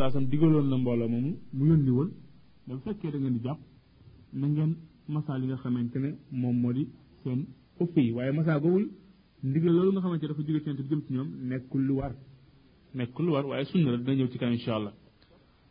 saa 0.00 0.10
sam 0.14 0.24
digaloon 0.32 0.66
na 0.70 0.76
mbooloo 0.78 1.08
moomu 1.12 1.30
mu 1.56 1.62
yónni 1.70 1.90
woon 1.96 2.10
da 2.66 2.72
bu 2.74 2.80
fekkee 2.86 3.10
da 3.12 3.18
ngeen 3.18 3.34
di 3.36 3.40
jàpp 3.46 3.60
na 4.40 4.46
ngeen 4.48 4.72
masaa 5.14 5.36
li 5.40 5.46
nga 5.46 5.56
xamante 5.62 5.98
ne 6.04 6.10
moom 6.40 6.56
moo 6.62 6.72
di 6.72 6.84
seen 7.22 7.40
xuff 7.76 7.94
yi 7.96 8.12
waaye 8.16 8.32
masaa 8.32 8.58
googul 8.62 8.86
ndigal 9.48 9.72
loolu 9.76 9.90
nga 9.92 10.00
xamante 10.04 10.26
dafa 10.28 10.42
jóge 10.46 10.60
bi 10.78 10.82
jëm 10.90 11.00
ci 11.06 11.12
ñoom 11.14 11.28
nekkul 11.48 11.82
lu 11.88 11.94
war 12.00 12.12
nekkul 12.94 13.24
lu 13.26 13.32
war 13.34 13.46
waaye 13.50 13.64
sunna 13.70 13.90
la 13.92 13.98
dina 13.98 14.14
ñëw 14.18 14.28
ci 14.32 14.38
kanam 14.38 14.54
incha 14.54 14.72
allah 14.78 14.94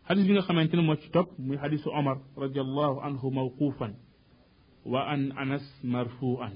xadis 0.08 0.26
bi 0.28 0.34
nga 0.34 0.42
xamante 0.48 0.74
ne 0.76 0.82
moo 0.88 0.96
ci 1.02 1.10
topp 1.10 1.30
muy 1.40 1.58
xadisu 1.58 1.90
omar 2.00 2.18
radiallahu 2.38 2.98
anhu 3.08 3.28
mawqufan 3.38 3.94
wa 4.92 5.00
an 5.14 5.22
anas 5.42 5.66
marfuan 5.84 6.54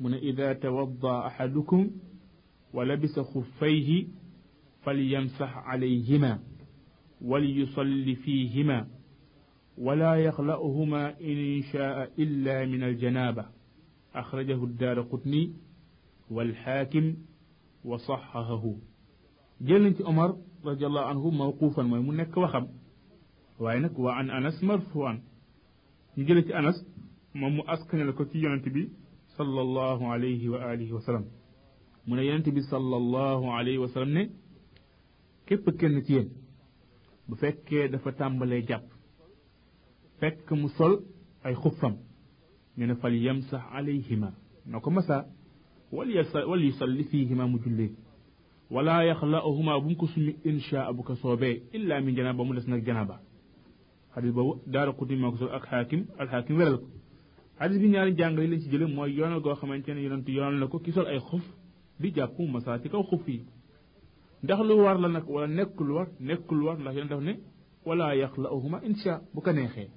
mu 0.00 0.08
ne 0.08 0.16
ida 0.28 0.54
tawadda 0.54 1.12
ahadukum 1.28 1.82
wa 2.74 2.84
labisa 2.84 3.22
xuffayhi 3.32 4.08
falyamsax 4.84 5.52
alayhima 5.72 6.32
وليصلي 7.22 8.14
فيهما 8.14 8.88
ولا 9.78 10.14
يخلأهما 10.14 11.20
إن 11.20 11.62
شاء 11.72 12.12
إلا 12.18 12.66
من 12.66 12.82
الجنابة. 12.82 13.46
أخرجه 14.14 14.64
الدار 14.64 15.00
قطني 15.00 15.52
والحاكم 16.30 17.14
وصححه. 17.84 18.74
جلنت 19.60 20.02
عمر 20.02 20.36
رضي 20.64 20.86
الله 20.86 21.00
عنه 21.00 21.30
موقوفا 21.30 21.82
ومنك 21.82 22.36
وخم. 22.36 22.66
وينك 23.58 23.98
وعن 23.98 24.30
أنس 24.30 24.64
مرفوعا. 24.64 25.22
جلنت 26.18 26.50
أنس 26.50 26.86
مم 27.34 27.60
أسكن 27.60 28.06
لكتي 28.06 28.38
ينتبي 28.38 28.88
صلى 29.36 29.60
الله 29.60 30.08
عليه 30.08 30.48
وآله 30.48 30.92
وسلم. 30.92 31.24
من 32.06 32.18
ينتبي 32.18 32.60
صلى 32.60 32.96
الله 32.96 33.52
عليه 33.52 33.78
وسلم 33.78 34.30
كيف 35.46 35.70
كنت 35.70 36.10
bu 37.28 37.34
fekkee 37.36 37.88
dafa 37.92 38.12
tàmbalee 38.12 38.62
jàpp 38.68 38.86
fekk 40.20 40.50
mu 40.60 40.68
sol 40.68 40.94
ay 41.44 41.54
xuffam 41.54 41.94
ñu 42.76 42.86
ne 42.86 42.94
fal 42.94 43.14
yamsax 43.14 43.62
alayhima 43.72 44.30
na 44.66 44.80
ko 44.80 44.90
masa 44.90 45.26
wal 45.92 46.10
yusalli 46.64 47.04
fihima 47.04 47.46
mu 47.46 47.58
jullee 47.64 47.92
wala 48.70 49.04
yaxla'uhuma 49.04 49.80
bu 49.80 49.88
mu 49.90 49.96
ko 49.96 50.06
summi 50.06 50.36
insha 50.44 50.92
bu 50.92 51.02
ko 51.02 51.14
soobee 51.16 51.62
illa 51.72 52.00
min 52.00 52.14
janaba 52.16 52.44
mu 52.44 52.54
des 52.54 52.66
nag 52.68 52.84
janaba 52.86 53.20
xadis 54.14 54.32
boobu 54.32 54.60
daara 54.66 54.92
qutni 54.92 55.16
moo 55.16 55.32
ko 55.32 55.44
ak 55.56 55.64
xaakim 55.70 56.06
al 56.18 56.28
xaakim 56.28 56.56
weral 56.58 56.76
ko 56.78 56.86
xadis 57.58 57.78
bi 57.80 57.88
ñaari 57.88 58.14
jàngale 58.16 58.46
lañ 58.46 58.60
ci 58.60 58.70
jële 58.70 58.86
mooy 58.86 59.12
yoonal 59.18 59.40
goo 59.40 59.54
xamante 59.54 59.88
ne 59.94 60.00
yonent 60.02 60.28
yoonal 60.28 60.58
na 60.60 60.66
ki 60.84 60.92
sol 60.92 61.06
ay 61.06 61.18
xuf 61.20 61.42
di 62.00 62.12
jàpp 62.14 62.38
mu 62.38 62.46
masa 62.48 62.78
ci 62.82 62.88
kaw 62.88 63.02
xuf 63.10 63.26
yi 63.28 63.40
ndax 64.42 64.60
lu 64.68 64.74
war 64.84 64.98
la 65.00 65.08
nag 65.08 65.24
wala 65.28 65.46
nekk 65.46 65.80
lu 65.80 65.92
war 65.94 66.08
nekk 66.20 66.50
lu 66.52 66.64
war 66.66 66.78
ndax 66.78 66.94
yéen 66.96 67.08
daf 67.08 67.20
ne 67.20 67.32
wala 67.86 68.14
yaxla'uhuma 68.16 68.78
insha 68.88 69.20
bu 69.34 69.40
ko 69.40 69.52
neexee 69.52 69.88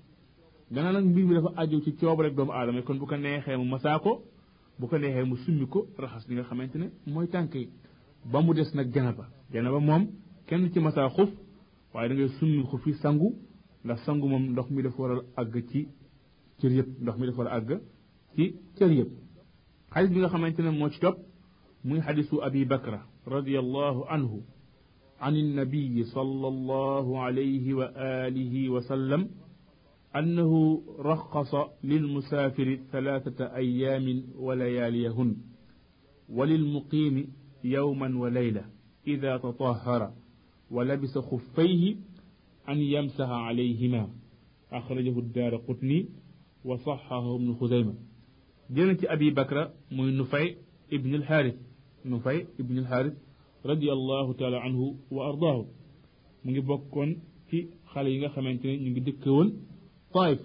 gannaaw 0.72 0.94
nag 0.94 1.06
mbir 1.06 1.26
mi 1.26 1.34
dafa 1.36 1.52
aju 1.62 1.82
ci 1.84 1.92
coob 2.00 2.20
rek 2.22 2.36
doomu 2.36 2.52
aadama 2.54 2.82
kon 2.82 2.96
bu 3.00 3.06
ko 3.06 3.16
neexee 3.18 3.58
mu 3.58 3.66
masaa 3.66 4.00
ko 4.00 4.12
bu 4.80 4.88
ko 4.88 4.98
neexee 4.98 5.24
mu 5.30 5.36
summi 5.44 5.66
ko 5.68 5.80
raxas 5.98 6.24
li 6.28 6.34
nga 6.36 6.44
xamante 6.44 6.76
ne 6.78 6.88
mooy 7.08 7.28
ba 8.32 8.42
mu 8.42 8.54
des 8.54 8.70
nag 8.74 8.94
janaba 8.94 9.26
janaba 9.54 9.80
moom 9.80 10.08
kenn 10.48 10.72
ci 10.74 10.80
masaa 10.80 11.10
xuf 11.10 11.30
waaye 11.94 12.10
da 12.10 12.16
ngay 12.16 12.30
summi 12.40 12.64
xuf 12.70 12.86
yi 12.88 12.94
sangu 12.94 13.36
ndax 13.84 14.00
sangu 14.06 14.28
moom 14.28 14.44
ndox 14.52 14.70
mi 14.70 14.82
dafa 14.84 15.02
war 15.02 15.12
a 15.12 15.42
àgg 15.42 15.56
ci 15.70 15.88
cër 16.60 16.72
yëpp 16.72 16.90
ndox 17.02 17.18
mi 17.20 17.26
dafa 17.28 17.38
war 17.44 17.48
a 17.54 17.56
àgg 17.58 17.80
ci 18.36 18.56
cër 18.78 18.92
yëpp 18.92 19.12
xadis 19.94 20.10
bi 20.14 20.20
nga 20.20 20.30
xamante 20.30 20.60
ne 20.62 20.70
moo 20.72 20.90
ci 20.90 21.00
topp 21.00 21.18
muy 21.84 22.00
xadisu 22.02 22.42
abi 22.44 22.66
bakra 22.66 23.11
رضي 23.28 23.60
الله 23.60 24.08
عنه 24.08 24.42
عن 25.20 25.36
النبي 25.36 26.04
صلى 26.04 26.48
الله 26.48 27.20
عليه 27.20 27.74
وآله 27.74 28.70
وسلم 28.70 29.30
أنه 30.16 30.82
رخص 31.00 31.56
للمسافر 31.84 32.80
ثلاثة 32.92 33.56
أيام 33.56 34.24
ولياليهن 34.38 35.38
وللمقيم 36.30 37.34
يوما 37.64 38.20
وليلة 38.20 38.66
إذا 39.08 39.38
تطهر 39.38 40.14
ولبس 40.72 41.18
خفيه 41.18 41.96
أن 42.70 42.78
يمسح 42.78 43.30
عليهما. 43.30 44.10
أخرجه 44.72 45.20
الدار 45.20 45.56
قطني 45.56 46.10
وصححه 46.66 47.36
ابن 47.36 47.54
خزيمة. 47.54 47.94
جنة 48.70 48.98
أبي 49.04 49.30
بكر 49.32 49.72
من 49.92 50.18
نفع 50.18 50.48
ابن 50.94 51.16
الحارث. 51.16 51.56
Nufay 52.10 52.38
ibn 52.60 52.78
alxaaris 52.82 53.16
radiallahu 53.72 54.32
taala 54.40 54.58
anhu 54.68 54.86
wa 55.16 55.22
ardaahu. 55.30 55.64
Mu 56.44 56.52
ngi 56.52 56.62
bokkoon 56.70 57.12
ci 57.50 57.58
xale 57.92 58.10
yi 58.14 58.18
nga 58.20 58.30
xamante 58.34 58.66
ne 58.68 58.78
ñu 58.84 58.90
ngi 58.92 59.02
dëkke 59.08 59.30
woon 59.36 59.50
taif 60.14 60.40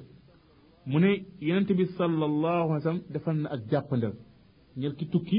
mu 0.91 0.99
ne 1.01 1.11
yonente 1.41 1.73
bi 1.79 1.85
sallallahu 1.99 2.69
alayhi 2.71 2.81
wa 2.81 2.81
sallam 2.89 3.03
defal 3.13 3.37
na 3.43 3.49
ak 3.55 3.61
jàppandal. 3.71 4.15
Ñel 4.77 4.95
ki 4.99 5.07
tukki 5.13 5.39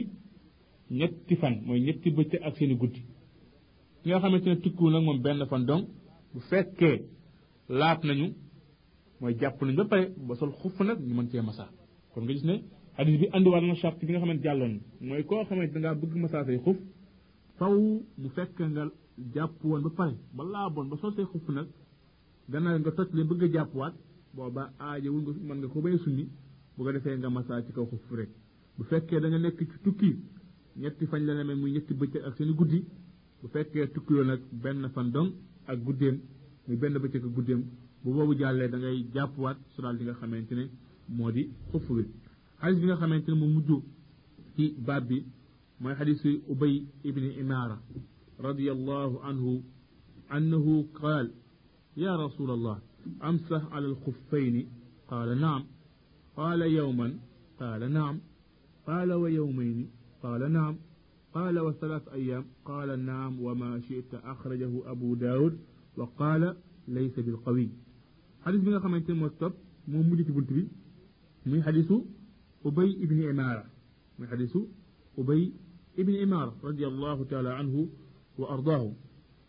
ñetti 1.00 1.36
fan 1.42 1.56
mooy 1.66 1.80
ñetti 1.88 2.10
bëccëg 2.18 2.42
ak 2.48 2.54
seeni 2.58 2.76
guddi. 2.82 3.02
Ki 4.02 4.08
nga 4.10 4.20
xamante 4.24 4.48
ne 4.50 4.58
tukkiwu 4.64 4.90
nag 4.92 5.04
moom 5.08 5.20
benn 5.26 5.46
fan 5.52 5.64
donc 5.70 5.84
bu 6.34 6.40
fekkee 6.50 6.98
laat 7.80 8.00
nañu 8.08 8.28
mooy 9.20 9.34
jàpp 9.40 9.62
nañu 9.62 9.78
ba 9.78 9.86
pare 9.92 10.06
ba 10.28 10.34
sol 10.40 10.52
xuff 10.60 10.78
ñu 10.80 11.14
mën 11.18 11.28
cee 11.32 11.42
masa 11.42 11.66
kon 12.14 12.22
nga 12.24 12.34
gis 12.34 12.44
ne 12.50 12.56
hadis 12.98 13.18
bi 13.22 13.28
andiwaat 13.36 13.64
na 13.64 13.76
charte 13.76 14.04
bi 14.06 14.12
nga 14.14 14.20
xamante 14.20 14.44
jàlloon. 14.44 14.80
Mooy 15.02 15.24
koo 15.26 15.44
xamante 15.46 15.74
da 15.74 15.80
ngaa 15.80 15.96
bëgg 16.02 16.16
masaa 16.24 16.46
say 16.46 16.58
xuf 16.66 16.78
faw 17.58 17.74
mu 18.22 18.30
fekk 18.36 18.58
nga 18.74 18.84
jàpp 19.34 19.64
woon 19.64 19.82
ba 19.84 19.90
pare 19.98 20.16
ba 20.36 20.44
laaboon 20.44 20.88
ba 20.90 20.96
sol 21.02 21.14
say 21.16 21.26
xuf 21.32 21.48
nag 21.50 21.68
gannaaw 22.52 22.80
nga 22.80 22.92
toj 22.98 23.10
leen 23.14 23.28
bëgg 23.28 23.44
a 23.44 23.48
jàppwaat 23.54 23.94
booba 24.36 24.64
aajawul 24.80 25.22
nga 25.22 25.32
mën 25.48 25.58
nga 25.60 25.68
ko 25.74 25.82
bay 25.82 25.98
sunni. 26.04 26.26
Bu 26.76 26.84
ko 26.84 26.92
defee 26.92 27.18
nga 27.18 27.30
masaa 27.30 27.62
ci 27.66 27.72
kaw 27.74 27.86
xuf 27.92 28.12
rek. 28.20 28.30
Bu 28.78 28.84
fekkee 28.90 29.20
da 29.20 29.28
nga 29.30 29.38
nekk 29.40 29.60
ci 29.60 29.78
tukki 29.84 30.12
ñetti 30.82 31.06
fañ 31.12 31.22
la 31.28 31.34
nemee 31.34 31.56
muy 31.62 31.72
ñetti 31.76 31.94
bëccëg 31.94 32.24
ak 32.28 32.34
seeni 32.38 32.54
guddi. 32.60 32.80
Bu 33.42 33.48
fekkee 33.54 33.88
tukki 33.94 34.14
yoo 34.14 34.24
nag 34.24 34.42
benn 34.64 34.90
fan 34.94 35.12
dong 35.16 35.30
ak 35.68 35.78
guddeem 35.86 36.18
muy 36.68 36.78
benn 36.82 36.98
bëccëg 37.04 37.24
ak 37.28 37.34
guddeem 37.36 37.62
bu 38.04 38.10
boobu 38.14 38.34
jàllee 38.40 38.70
da 38.70 38.78
ngay 38.78 38.98
su 39.74 39.82
daal 39.82 39.98
di 39.98 40.04
nga 40.04 40.14
xamante 40.20 40.54
ne 40.56 40.66
moo 41.16 41.32
di 41.32 41.44
xuf 41.72 41.88
bi 41.98 42.04
xadis 42.62 42.80
bi 42.82 42.86
nga 42.88 42.96
xamante 43.02 43.30
ne 43.32 43.36
mu 43.42 43.48
mujj 43.56 43.70
ci 44.56 44.64
baat 44.88 45.04
bi 45.10 45.18
mooy 45.82 45.94
xadisu 46.00 46.30
ubay 46.52 46.76
ibni 47.08 47.30
imaara 47.42 47.78
radiallahu 48.48 49.16
anhu 49.30 49.52
annahu 50.36 50.74
qaal 51.00 51.28
ya 52.04 52.12
rasul 52.24 52.50
allah 52.58 52.78
amsax 53.28 53.64
ala 53.76 53.88
alxuffayni 53.94 54.62
qaala 55.10 55.34
naam 55.46 55.62
qaala 56.38 56.66
yowman 56.78 57.12
qaala 57.60 57.88
naam 57.98 58.16
qaala 58.88 59.14
wa 59.22 59.30
yowmayni 59.40 59.86
qaala 60.22 60.48
naam 60.58 60.76
قال 61.38 61.60
وثلاث 61.60 62.08
أيام 62.08 62.46
قال 62.66 62.90
نعم 63.06 63.34
وما 63.46 63.80
شئت 63.88 64.12
أخرجه 64.34 64.74
أبو 64.92 65.16
داود 65.16 65.54
وقال 65.98 66.56
ليس 66.88 67.16
بالقوي 67.20 67.70
حديث 68.46 68.62
بنا 68.62 68.80
خمانتين 68.80 69.16
موتب 69.16 69.54
مو 69.88 70.02
مجي 70.04 70.24
بنتبي 70.24 70.68
من 71.46 71.64
حديث 71.64 71.90
أبي 72.66 73.04
ابن 73.04 73.30
إمارة 73.30 73.64
من 74.20 74.28
حديث 74.28 74.58
أبي 75.20 75.54
ابن 76.00 76.14
إمارة 76.24 76.54
رضي 76.64 76.88
الله 76.88 77.18
تعالى 77.24 77.50
عنه 77.50 77.88
وأرضاه 78.38 78.92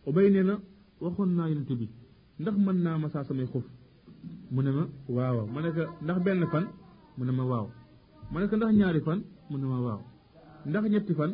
أبي 0.08 0.28
ننا 0.30 0.60
وخنا 1.00 1.48
ينتبي 1.48 1.88
ndax 2.40 2.54
mën 2.56 2.76
naa 2.84 2.98
masaa 2.98 3.24
samay 3.24 3.46
xuf 3.52 3.64
mu 4.54 4.62
ne 4.62 4.70
ma 4.70 4.84
waaw 5.16 5.46
ma 5.54 5.58
ne 5.62 5.70
ko 5.76 5.82
ndax 6.04 6.18
benn 6.24 6.46
fan 6.52 6.64
mu 7.16 7.24
ne 7.26 7.32
ma 7.38 7.44
waaw 7.50 7.66
ma 8.32 8.40
ne 8.40 8.46
ko 8.48 8.56
ndax 8.56 8.72
ñaari 8.78 9.00
fan 9.06 9.20
mu 9.50 9.56
ne 9.58 9.66
ma 9.72 9.78
waaw 9.86 10.00
ndax 10.68 10.84
ñetti 10.92 11.14
fan 11.18 11.32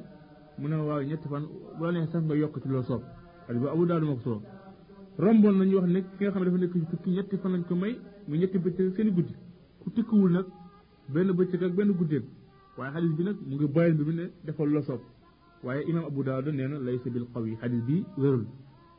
mu 0.61 0.67
ne 0.69 0.77
ma 0.77 0.85
waaw 0.89 1.03
ñetti 1.11 1.29
fan 1.33 1.45
bu 1.77 1.83
la 1.85 1.91
neex 1.93 2.09
sax 2.13 2.23
nga 2.25 2.35
yokk 2.43 2.57
ci 2.63 2.69
loolu 2.69 2.87
soob 2.89 3.03
xadis 3.47 3.61
bu 3.63 3.69
abu 3.75 3.85
daadu 3.91 4.07
ma 4.07 4.15
ko 4.17 4.21
solo 4.27 4.41
romboon 5.25 5.55
nañu 5.59 5.75
wax 5.79 5.89
ne 5.95 6.01
ki 6.17 6.23
nga 6.25 6.31
xam 6.33 6.43
ne 6.43 6.47
dafa 6.49 6.59
nekk 6.63 6.73
ci 6.73 6.87
tukki 6.91 7.11
ñetti 7.17 7.37
fan 7.43 7.53
lañ 7.55 7.63
ko 7.69 7.75
may 7.83 7.95
mu 8.29 8.35
ñetti 8.41 8.59
bëccëg 8.65 8.89
seen 8.97 9.09
guddi 9.17 9.35
ku 9.81 9.87
tukkiwul 9.95 10.31
nag 10.37 10.47
benn 11.09 11.33
bëccëg 11.33 11.63
ak 11.63 11.73
benn 11.75 11.93
guddeeg. 11.99 12.25
waaye 12.77 12.93
xadis 12.95 13.13
bi 13.17 13.23
nag 13.25 13.37
mu 13.49 13.55
ngi 13.57 13.67
bàyyil 13.75 13.95
bi 13.99 14.05
mu 14.05 14.13
ne 14.13 14.25
defal 14.45 14.69
la 14.75 14.83
soob. 14.83 15.01
waaye 15.65 15.83
imaam 15.89 16.05
Abu 16.11 16.23
Daawud 16.25 16.47
nee 16.55 16.69
na 16.69 16.79
laysa 16.79 17.09
bil 17.11 17.27
qawi 17.33 17.57
xadis 17.61 17.83
bi 17.87 18.05
wérul. 18.17 18.47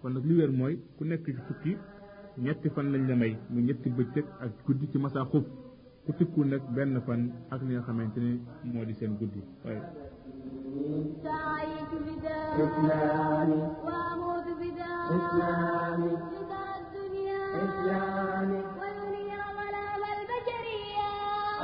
kon 0.01 0.09
nag 0.13 0.25
li 0.25 0.33
wér 0.39 0.51
mooy 0.59 0.73
ku 0.97 1.03
nekk 1.03 1.25
ci 1.25 1.33
tukki 1.47 1.73
ñetti 2.43 2.69
fan 2.75 2.87
lañ 2.93 3.03
la 3.09 3.15
may 3.15 3.33
mu 3.51 3.59
ñetti 3.67 3.89
bëccëg 3.97 4.25
ak 4.43 4.51
guddi 4.65 4.85
ci 4.91 4.97
masaa 4.97 5.25
xub 5.31 5.45
ku 6.05 6.11
tikku 6.17 6.43
nag 6.45 6.61
benn 6.75 7.01
fan 7.05 7.21
ak 7.53 7.61
li 7.65 7.73
nga 7.73 7.81
xamante 7.87 8.19
ne 8.25 8.31
moo 8.71 8.85
di 8.85 8.93
seen 8.93 9.13
guddi. 9.19 9.41
waaye 9.63 9.81
islaami 17.65 18.59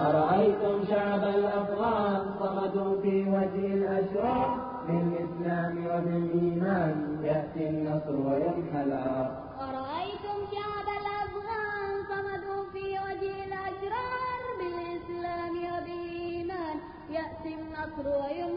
أرأيتم 0.09 0.85
شعب 0.89 1.23
الأفغان 1.23 2.21
صمدوا 2.39 3.01
في 3.01 3.23
وجه 3.29 3.65
الأشرار 3.73 4.57
بالإسلام 4.87 5.85
وبالإيمان 5.85 7.19
يأتي 7.23 7.69
النصر 7.69 8.15
ويمحى 8.27 8.83
العار 8.83 9.27
أرأيتم 9.61 10.37
شعب 10.53 10.87
الأفغان 11.01 11.93
صمدوا 12.11 12.63
في 12.73 12.85
وجه 13.05 13.33
الأشرار 13.47 14.41
بالإسلام 14.59 15.53
وبالإيمان 15.73 16.75
يأتي 17.09 17.55
النصر 17.61 18.07
ويمحى 18.07 18.50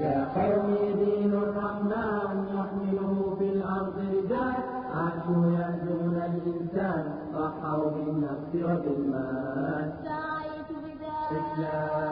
يا 0.00 0.18
قوم 0.36 0.68
دين 1.04 1.32
الرحمن 1.34 2.36
يحمله 2.56 3.36
في 3.38 3.46
الأرض 3.52 3.96
رجال. 3.98 4.54
عاشوا 4.94 5.46
يهدون 5.58 6.16
الإنسان 6.30 7.04
ضحوا 7.34 7.90
بالنفس 7.90 8.52
وبالمال 8.54 9.92
سعيت 10.04 10.70
بدار 10.84 12.09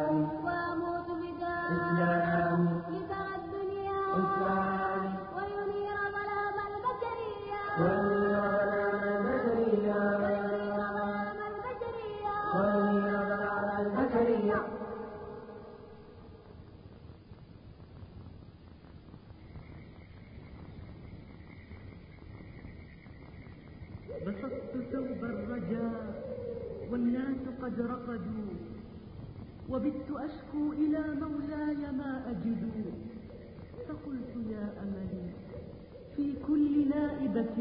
وبت 29.70 30.06
أشكو 30.11 30.73
إلى 30.73 31.03
مولاي 31.20 31.93
ما 31.93 32.31
أجد. 32.31 32.85
فقلت 33.88 34.32
يا 34.50 34.65
أملي 34.82 35.26
في 36.17 36.32
كل 36.47 36.88
نائبة 36.88 37.59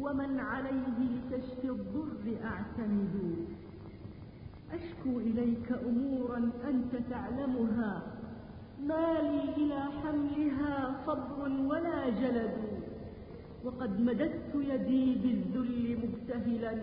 ومن 0.00 0.40
عليه 0.40 0.98
لكشف 1.00 1.64
الضر 1.64 2.24
أعتمد. 2.44 3.14
أشكو 4.72 5.18
إليك 5.20 5.72
أمورا 5.72 6.50
أنت 6.68 6.92
تعلمها 7.10 8.02
ما 8.86 9.20
لي 9.22 9.42
إلى 9.56 9.80
حملها 9.80 10.96
صبر 11.06 11.50
ولا 11.70 12.08
جلد. 12.08 12.56
وقد 13.64 14.00
مددت 14.00 14.54
يدي 14.54 15.14
بالذل 15.14 15.98
مبتهلا. 16.02 16.74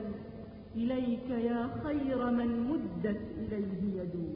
إليك 0.76 1.30
يا 1.30 1.70
خير 1.84 2.30
من 2.32 2.50
مدت 2.70 3.22
إليه 3.38 4.02
يدور 4.02 4.36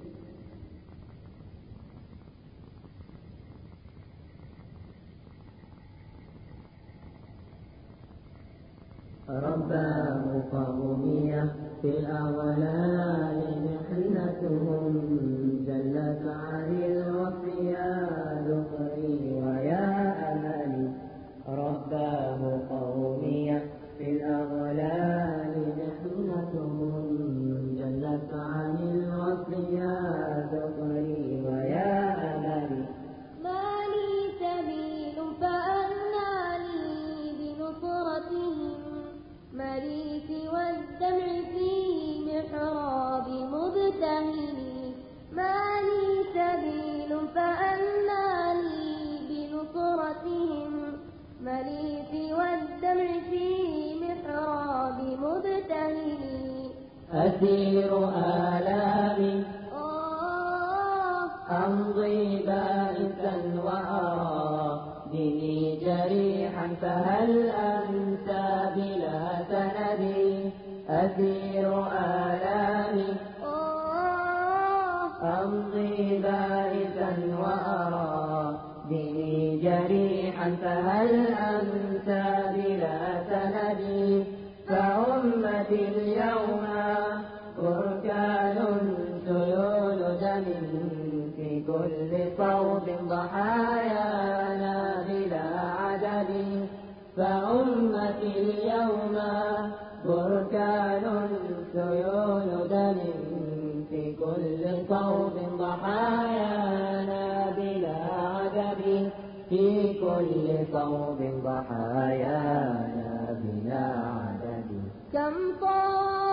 ربا 9.29 9.89
قومية 10.53 11.55
في 11.81 11.89
الأولان 11.89 13.41
محنتهم 13.65 14.93
جلت 15.67 16.21
عليها 16.25 16.98
كرب 92.59 92.87
ضحايانا 93.09 94.75
بلا 95.07 95.47
عدد 95.81 96.31
فأمتي 97.17 98.31
اليوم 98.41 99.15
بركان 100.05 101.05
سيول 101.73 102.49
دم 102.69 102.99
في 103.89 104.01
كل 104.15 104.63
صوب 104.89 105.35
ضحايانا 105.59 107.25
بلا 107.57 107.99
عدد 108.35 108.83
في 109.49 109.65
كل 109.93 110.47
صوب 110.73 111.19
ضحايانا 111.43 113.09
بلا 113.43 113.85
عدد. 114.19 114.69
كم 115.13 115.35
طال 115.61 116.28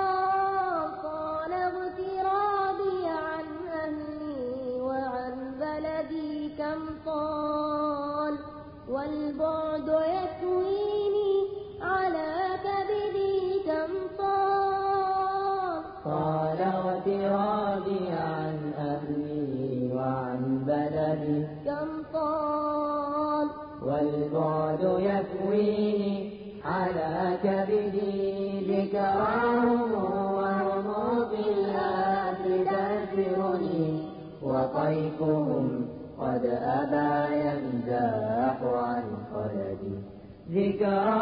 God. 40.86 41.15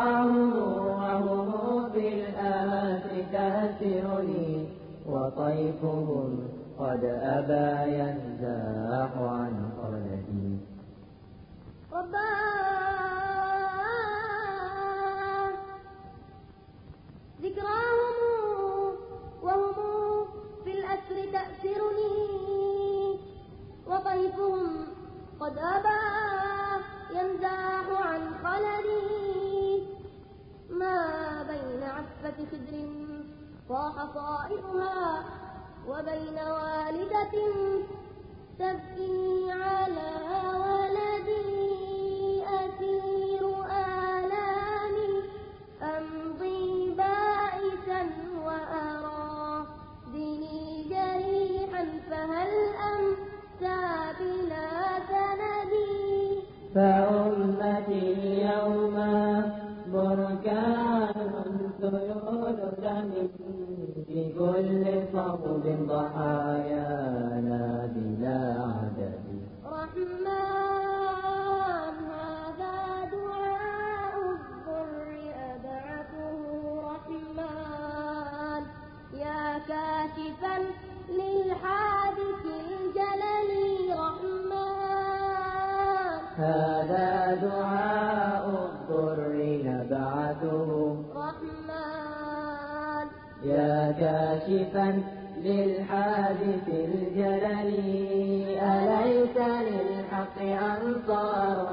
للحق 100.35 100.77
أنصار 100.77 101.67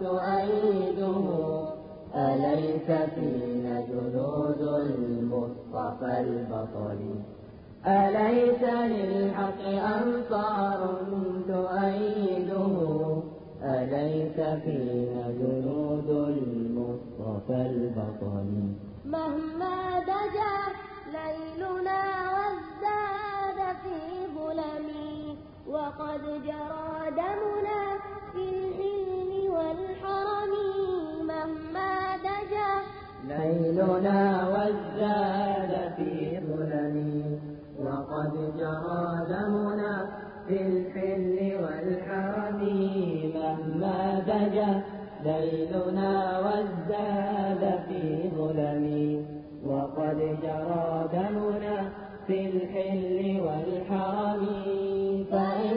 تؤيده 0.00 1.16
أليس 2.14 2.86
فينا 3.14 3.80
جنود 3.80 4.60
المصطفى 4.60 6.20
البطل؟ 6.20 7.00
أليس 7.86 8.62
للحق 8.62 9.60
أنصار 9.68 10.80
تؤيده 11.48 12.76
أليس 13.62 14.36
فينا 14.64 15.30
جنود 15.40 16.10
المصطفى 16.10 17.60
البطل؟ 17.70 18.48
مهما 19.04 20.00
دجا 20.00 20.56
ليلنا 21.12 22.02
وازداد 22.34 23.76
في 23.82 23.98
ظلم 24.34 24.88
وقد 25.68 26.22
جرى 26.46 27.10
دمنا 27.10 27.87
ليلنا 33.88 34.48
وازداد 34.48 35.92
في 35.96 36.40
ظلم. 36.40 36.96
وقد 37.84 38.32
جرى 38.58 39.06
دمنا 39.30 40.06
في 40.48 40.56
الحل 40.62 41.36
والحرم 41.62 42.60
مهما 43.34 44.20
دجا 44.28 44.82
ليلنا 45.24 46.38
وازداد 46.38 47.80
في 47.88 48.30
ظلم. 48.36 48.86
وقد 49.66 50.18
جرى 50.42 51.08
دمنا 51.12 51.76
في 52.26 52.38
الحل 52.50 53.40
والحرم 53.40 54.44
فإننا 55.30 55.67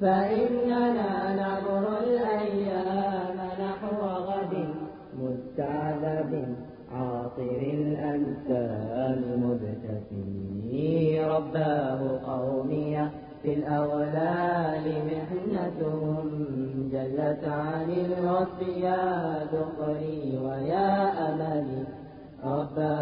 فإننا 0.00 1.34
نعبر 1.36 1.84
الأيام 1.98 3.36
نحو 3.60 4.06
غد 4.06 4.54
مستعذب. 5.18 6.32
عاطر 6.92 7.60
الأمثال 7.62 9.40
مبتسم 9.40 10.30
رباه 11.28 12.00
قومي 12.26 13.10
في 13.42 13.54
الأولال 13.54 14.86
محنتهم 15.10 16.30
جلت 16.92 17.44
عن 17.44 17.90
الوصف 17.90 18.76
يا 18.76 19.38
ذخري 19.52 20.38
ويا 20.44 20.90
أملي. 21.28 21.84
رباه 22.44 22.99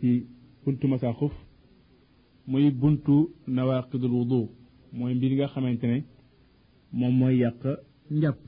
ci 0.00 0.26
buntu 0.64 0.86
masaaxuf 0.88 1.32
muy 2.46 2.70
buntu 2.70 3.30
nawaqidul 3.46 4.12
wudu 4.18 4.48
mooy 4.92 5.14
mbir 5.14 5.32
nga 5.34 5.46
xamante 5.52 5.84
ne 5.86 5.98
moom 6.92 7.14
mooy 7.18 7.36
yàq 7.42 7.60
njàpp. 8.10 8.38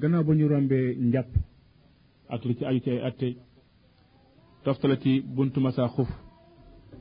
Gannaaw 0.00 0.24
ba 0.24 0.34
ñu 0.34 0.48
rombee 0.48 0.96
njàpp 1.08 1.30
ak 2.28 2.44
li 2.44 2.54
ci 2.56 2.64
aju 2.64 2.80
ci 2.84 2.90
ay 2.90 3.12
ci 5.02 5.20
buntu 5.34 5.60
masaaxuf 5.60 6.08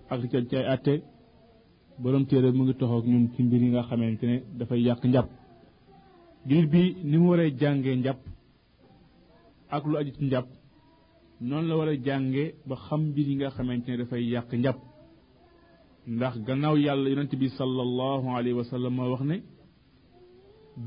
ak 0.09 0.21
li 0.21 0.27
ci 0.29 0.35
aju 0.37 2.25
téere 2.27 2.51
mu 2.51 2.63
ngi 2.63 2.73
toxoog 2.75 3.05
ñun 3.07 3.29
yi 3.37 3.69
nga 3.69 3.83
xamante 3.83 4.23
ne 4.25 4.43
dafay 4.57 4.81
yàq 4.81 5.03
njàpp. 5.05 5.29
Bi 6.45 6.95
ni 7.03 7.17
waree 7.17 7.51
jàngee 7.59 7.95
njàpp 7.95 8.19
ak 9.69 9.83
lu 9.85 9.97
aju 9.97 10.11
ci 10.17 10.23
njàpp 10.25 10.47
noonu 11.41 11.67
la 11.67 11.75
war 11.77 11.87
a 11.89 11.95
jànge 12.05 12.53
ba 12.67 12.75
xam 12.75 13.01
mbir 13.09 13.27
yi 13.29 13.35
nga 13.35 13.49
xamante 13.49 13.87
ne 13.91 13.97
dafay 13.97 14.23
yàq 14.33 14.49
njàpp. 14.53 14.79
ndax 16.07 16.35
gannaaw 16.45 16.75
yàlla 16.77 17.09
yonent 17.09 17.33
bi 17.35 17.47
sallallahu 17.49 18.27
alayhi 18.37 18.53
wa 18.59 18.89
moo 18.89 19.09
wax 19.11 19.21
ne 19.23 19.35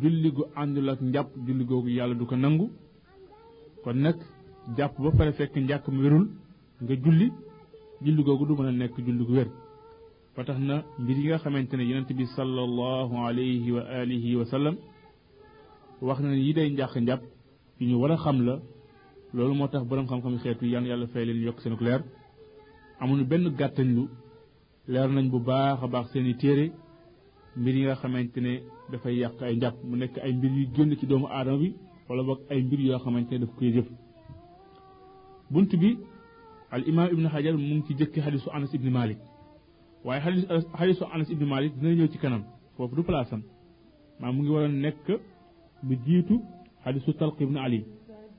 julli 0.01 0.31
gu 0.33 0.43
àndul 0.55 0.89
ak 0.91 1.01
njàpp 1.01 1.29
julli 1.47 1.65
googu 1.65 1.89
yàlla 1.89 2.15
du 2.15 2.27
ko 2.27 2.37
nangu. 2.37 2.71
kon 3.85 3.95
nag 3.97 4.17
jàpp 4.77 4.95
ba 5.03 5.11
pare 5.17 5.33
fekk 5.33 5.55
njàkk 5.57 5.89
mu 5.89 6.01
wérul 6.03 6.27
nga 6.83 6.95
julli 7.05 7.27
julli 8.05 8.23
googu 8.25 8.47
du 8.47 8.55
mën 8.57 8.67
a 8.69 8.73
nekk 8.73 8.97
julli 9.07 9.25
gu 9.25 9.33
wér. 9.33 9.49
ba 10.37 10.45
tax 10.45 10.59
na 10.59 10.85
mbir 10.99 11.17
yi 11.19 11.27
nga 11.29 11.39
xamante 11.39 11.75
ne 11.77 11.85
yonent 11.85 12.11
bi 12.19 12.25
sallallahu 12.27 13.15
alayhi 13.27 13.71
wa 13.73 13.83
alihi 14.01 14.37
wa 14.37 14.45
wax 16.03 16.21
na 16.21 16.29
ne 16.31 16.37
yi 16.47 16.53
day 16.53 16.69
njàq 16.71 16.93
njàpp 17.01 17.23
yu 17.81 17.87
ñu 17.89 17.97
war 18.01 18.13
a 18.13 18.17
xam 18.17 18.39
la 18.47 18.55
loolu 19.35 19.55
moo 19.55 19.69
tax 19.69 19.85
borom 19.89 20.07
xam-xam 20.11 20.39
xeetu 20.43 20.65
yan 20.67 20.85
yàlla 20.91 21.07
fay 21.13 21.25
leen 21.27 21.43
yokk 21.47 21.61
seen 21.61 21.77
leer. 21.81 22.03
amuñu 23.01 23.25
benn 23.31 23.45
gàttañ 23.59 23.89
lu 23.97 24.05
leer 24.89 25.09
nañ 25.17 25.27
bu 25.33 25.39
baax 25.49 25.79
a 25.85 25.87
baax 25.87 26.07
seeni 26.13 26.35
téere 26.41 26.67
mbir 27.57 27.75
yi 27.77 27.83
nga 27.85 27.95
xamante 28.01 28.39
ne 28.41 28.53
dafay 28.91 29.15
yàq 29.23 29.43
ay 29.43 29.57
njàpp 29.57 29.77
mu 29.89 29.97
nekk 29.97 30.15
ay 30.25 30.33
mbir 30.39 30.51
yu 30.59 30.65
génn 30.75 30.97
ci 30.99 31.07
doomu 31.07 31.27
aadama 31.29 31.59
bi 31.63 31.75
wala 32.09 32.23
boog 32.29 32.41
ay 32.51 32.61
mbir 32.63 32.81
yoo 32.87 32.99
xamante 33.05 33.33
ne 33.33 33.39
daf 33.43 33.53
koy 33.59 33.71
jëf. 33.75 33.87
Bunt 35.51 35.71
bi 35.81 35.99
al 36.71 36.83
imam 36.91 37.09
ibnu 37.13 37.29
xajar 37.35 37.55
mu 37.57 37.75
ngi 37.75 37.83
ci 37.87 37.95
jëkki 37.99 38.21
xadisu 38.25 38.49
anas 38.57 38.73
ibni 38.75 38.91
malik 38.91 39.19
waaye 40.05 40.21
xadis 40.25 40.45
xadisu 40.79 41.05
anas 41.15 41.29
ibni 41.31 41.47
malik 41.47 41.73
dina 41.79 41.93
ñëw 41.95 42.09
ci 42.13 42.19
kanam 42.19 42.43
foofu 42.77 42.95
du 42.97 43.03
place 43.03 43.33
am 43.33 43.43
mu 44.35 44.43
ngi 44.43 44.51
war 44.55 44.65
a 44.65 44.69
nekk 44.69 45.07
lu 45.89 45.95
jiitu 46.07 46.35
xadisu 46.85 47.13
talq 47.19 47.41
ibnu 47.41 47.59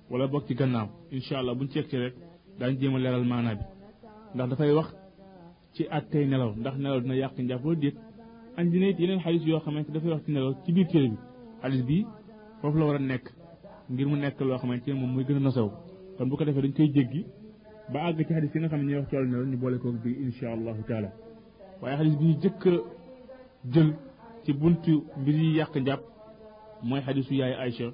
wala 0.10 0.28
boog 0.28 0.44
ci 0.48 0.54
gannaaw 0.56 0.88
incha 1.12 1.40
allah 1.40 1.54
buñ 1.56 1.68
ci 1.70 1.80
rek 2.04 2.16
daañu 2.60 2.80
jéem 2.80 2.96
a 2.96 3.00
leeral 3.00 3.26
maanaa 3.26 3.56
bi 3.56 3.64
ndax 4.36 4.50
dafay 4.50 4.72
wax 4.78 4.90
ci 5.74 5.84
attey 5.90 6.26
nelaw 6.26 6.52
ndax 6.56 6.76
nelaw 6.78 7.00
dina 7.02 7.16
yàq 7.16 7.38
njàpp 7.40 7.66
wala 7.66 7.80
déet 7.80 7.96
andi 8.58 8.80
na 8.80 8.88
it 8.90 9.00
yeneen 9.00 9.20
xadis 9.20 9.44
yoo 9.48 9.60
xamante 9.60 9.92
dafay 9.92 10.12
wax 10.12 10.24
ci 10.26 10.32
nelaw 10.32 10.54
ci 10.66 10.72
biir 10.74 10.88
téere 10.88 11.08
bi 11.10 11.18
xadis 11.62 11.84
bii 11.88 12.06
foofu 12.62 12.78
la 12.80 12.86
war 12.86 13.00
nekk 13.00 13.26
ngir 13.92 14.08
mu 14.08 14.16
nekk 14.18 14.40
loo 14.42 14.58
xamante 14.58 14.88
ne 14.88 14.94
moom 15.00 15.12
mooy 15.14 15.24
gën 15.26 15.36
a 15.38 15.40
nosew 15.40 15.70
kon 16.18 16.26
bu 16.30 16.36
ko 16.38 16.46
defee 16.46 16.62
dañ 16.62 16.74
koy 16.74 16.90
jéggi 16.96 17.26
ba 17.94 18.00
àgg 18.08 18.18
ci 18.28 18.34
xadis 18.34 18.52
yi 18.54 18.60
nga 18.60 18.68
xam 18.70 18.82
ne 18.86 18.96
wax 18.98 19.10
ci 19.10 19.16
wàllu 19.16 19.46
ñu 19.52 19.58
boole 19.58 19.78
ko 19.80 19.92
bi 20.04 20.12
incha 20.26 20.52
allahu 20.56 20.82
taala 20.88 21.10
waaye 21.82 21.98
xadis 21.98 22.16
bi 22.20 22.26
ñu 22.26 22.36
jëkk 22.42 22.64
jël 23.74 23.90
ci 24.44 24.54
buntu 24.54 25.04
mbir 25.20 25.36
yi 25.36 25.58
yàq 25.58 25.76
njàpp 25.78 26.02
mooy 26.84 27.02
xadisu 27.02 27.34
yaay 27.36 27.54
Aïcha 27.64 27.88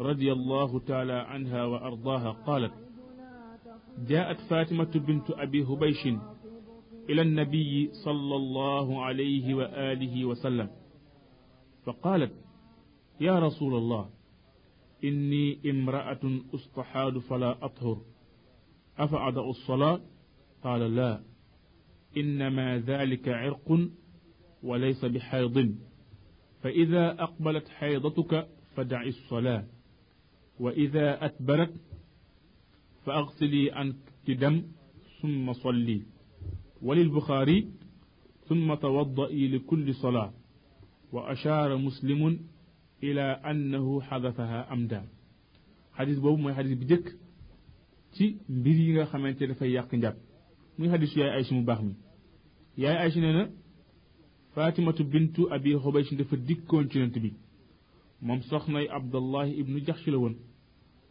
رضي 0.00 0.32
الله 0.32 0.78
تعالى 0.78 1.12
عنها 1.12 1.64
وأرضاها 1.64 2.30
قالت 2.30 2.72
جاءت 4.08 4.40
فاطمة 4.40 4.90
بنت 4.94 5.30
أبي 5.30 5.62
هبيش 5.62 6.06
إلى 7.10 7.22
النبي 7.22 7.90
صلى 8.04 8.36
الله 8.36 9.02
عليه 9.04 9.54
وآله 9.54 10.24
وسلم 10.24 10.70
فقالت 11.84 12.32
يا 13.20 13.38
رسول 13.38 13.74
الله 13.74 14.10
إني 15.04 15.70
امرأة 15.70 16.40
أستحاد 16.54 17.18
فلا 17.18 17.64
أطهر 17.64 18.02
أفأدأ 18.98 19.40
الصلاة؟ 19.40 20.00
قال 20.64 20.94
لا 20.94 21.20
إنما 22.16 22.78
ذلك 22.78 23.28
عرق 23.28 23.88
وليس 24.62 25.04
بحيض 25.04 25.74
فإذا 26.62 27.22
أقبلت 27.22 27.68
حيضتك 27.68 28.48
فدع 28.76 29.02
الصلاة. 29.02 29.64
وإذا 30.60 31.24
أتبرت 31.26 31.74
فأغسلي 33.04 33.70
عنك 33.72 33.96
دم 34.28 34.62
ثم 35.22 35.52
صلي. 35.52 36.02
وللبخاري 36.82 37.68
ثم 38.48 38.74
توضئي 38.74 39.48
لكل 39.48 39.94
صلاة. 39.94 40.32
وأشار 41.12 41.76
مسلم 41.76 42.40
إلى 43.02 43.22
أنه 43.22 44.00
حدثها 44.00 44.72
أمدا. 44.72 45.08
حديث 45.92 46.18
بوب 46.18 46.38
موي 46.38 46.54
حديث 46.54 46.78
بجك. 46.78 47.16
تي 48.12 48.36
مبير 48.48 48.74
ييغا 48.74 49.04
خامتي 49.04 49.46
دا 49.46 49.54
فاي 49.54 49.72
ياك 49.72 50.14
حديث 50.80 51.16
يا 51.16 51.30
عائشة 51.30 51.54
مو 51.54 51.92
يا 52.78 52.90
عائشة 52.90 53.20
نانا 53.20 53.50
فاطمة 54.54 54.98
بنت 55.00 55.36
أبي 55.40 55.78
حبيش 55.78 56.14
دا 56.14 56.24
فا 56.24 56.36
ديكون 56.36 56.88
تي 56.88 57.32
moom 58.26 58.40
soxnay 58.50 58.86
Abdallahi 58.98 59.52
ibnu 59.60 59.78
Jaxshi 59.86 60.10
la 60.10 60.18
woon 60.18 60.34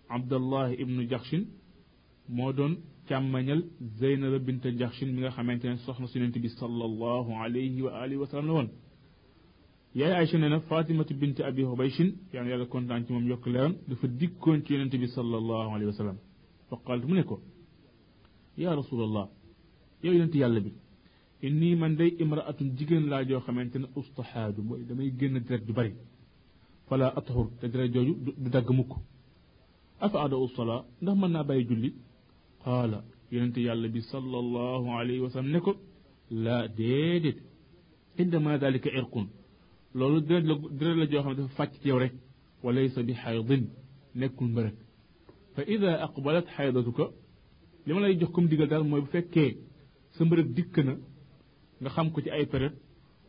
Abdallahi 0.09 0.73
ibnu 0.83 1.01
Jaxshin 1.11 1.43
moo 2.35 2.51
doon 2.53 2.73
càmmañal 3.07 3.61
Zeynaba 3.99 4.39
bint 4.47 4.63
Jaxshin 4.79 5.09
mi 5.13 5.19
nga 5.21 5.31
xamante 5.35 5.65
ne 5.67 5.77
soxna 5.85 6.07
si 6.07 6.17
yonent 6.19 6.37
bi 6.43 6.49
sallallahu 6.49 7.31
alayhi 7.43 7.81
wa 7.85 7.91
alihi 8.03 8.19
wa 8.23 8.27
sallam 8.27 8.47
la 8.47 8.53
woon 8.57 8.69
yaay 9.99 10.13
Aysa 10.21 10.37
nee 10.37 10.49
na 10.49 10.59
bint 11.21 11.37
Abi 11.49 11.61
Xubayshin 11.69 12.09
yaa 12.33 12.43
yàlla 12.51 12.65
kontaan 12.73 13.01
ci 13.05 13.11
moom 13.13 13.25
yokk 13.31 13.45
leeram 13.53 13.73
dafa 13.87 14.07
dikkoon 14.19 14.59
ci 14.65 14.73
yonent 14.73 14.93
bi 15.01 15.07
sallallahu 15.17 15.69
alayhi 15.75 15.89
wa 15.93 15.97
sallam 16.01 16.17
fa 16.69 16.75
qaalat 16.85 17.05
mu 17.09 17.15
ne 17.15 17.23
ko 17.23 17.35
yaa 18.57 18.75
rasulallah 18.81 19.25
yàlla 20.03 20.59
bi 20.65 20.71
inni 21.41 21.75
man 21.75 21.95
day 21.99 22.09
imraatun 22.23 22.69
jigéen 22.77 23.05
laa 23.11 23.23
joo 23.29 23.39
xamante 23.45 23.77
ne 23.83 23.87
ustahaadu 23.99 24.61
mooy 24.67 24.81
damay 24.87 25.09
génn 25.19 25.35
deret 25.47 25.63
du 25.67 25.73
bari 25.73 25.93
فلا 26.89 27.17
أطهر 27.17 27.45
تجري 27.61 27.87
جوجو 27.87 28.13
دداغ 28.43 28.71
موكو 28.73 28.97
أفعد 30.01 30.33
الصلاة 30.33 30.85
ده 31.01 31.13
منا 31.13 31.41
باي 31.41 31.93
قال 32.65 32.91
ينتي 33.31 33.61
يالله 33.67 34.01
صلى 34.13 34.37
الله 34.43 34.81
عليه 34.97 35.19
وسلم 35.23 35.55
نكو 35.57 35.73
لا 36.45 36.65
ديدت 36.65 37.37
عندما 38.19 38.57
ذلك 38.63 38.87
إرقون 38.87 39.27
لو 39.95 40.19
دريد 40.19 40.45
دريد 40.79 40.97
لجو 41.01 41.21
خم 41.23 41.33
دفا 41.39 41.65
يوريك 41.85 42.13
وليس 42.63 42.95
بحيض 43.07 43.49
نكو 44.15 44.43
مرك 44.45 44.77
فإذا 45.55 45.91
أقبلت 46.03 46.47
حيضتك 46.55 46.99
لما 47.87 47.99
لا 47.99 48.07
يجوكم 48.07 48.43
ديغال 48.47 48.69
دال 48.69 48.83
موي 48.89 49.01
فكي 49.13 49.47
سمبرك 50.17 50.45
ديكنا 50.57 50.95
nga 51.81 51.89
xam 51.95 52.07
ko 52.13 52.19
ci 52.23 52.29
ay 52.35 52.45
période 52.53 52.75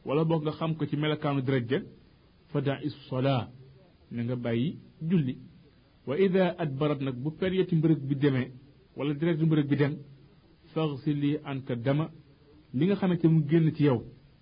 wala 0.07 0.23
bok 0.31 0.42
nga 0.44 0.53
xam 0.59 0.73
فدع 2.52 2.76
الصلاة 2.90 3.48
نغا 4.12 4.34
باي 4.34 4.76
جولي 5.02 5.36
وإذا 6.06 6.44
أدبرت 6.62 7.00
نك 7.06 7.14
بو 7.14 7.30
بيريت 7.40 7.74
مبرك 7.74 8.00
بي 8.08 8.14
ديمي 8.14 8.46
ولا 8.96 9.12
ديريكت 9.20 9.40
مبرك 9.42 9.66
بي 9.70 9.76
ديم 9.80 9.92
فاغسل 10.72 11.22
أنت 11.50 11.70
الدم 11.70 12.00
ليغا 12.74 12.94
خامتي 12.94 13.28
مو 13.28 13.40
ген 13.50 13.74
تي 13.76 13.84
ياو 13.84 13.98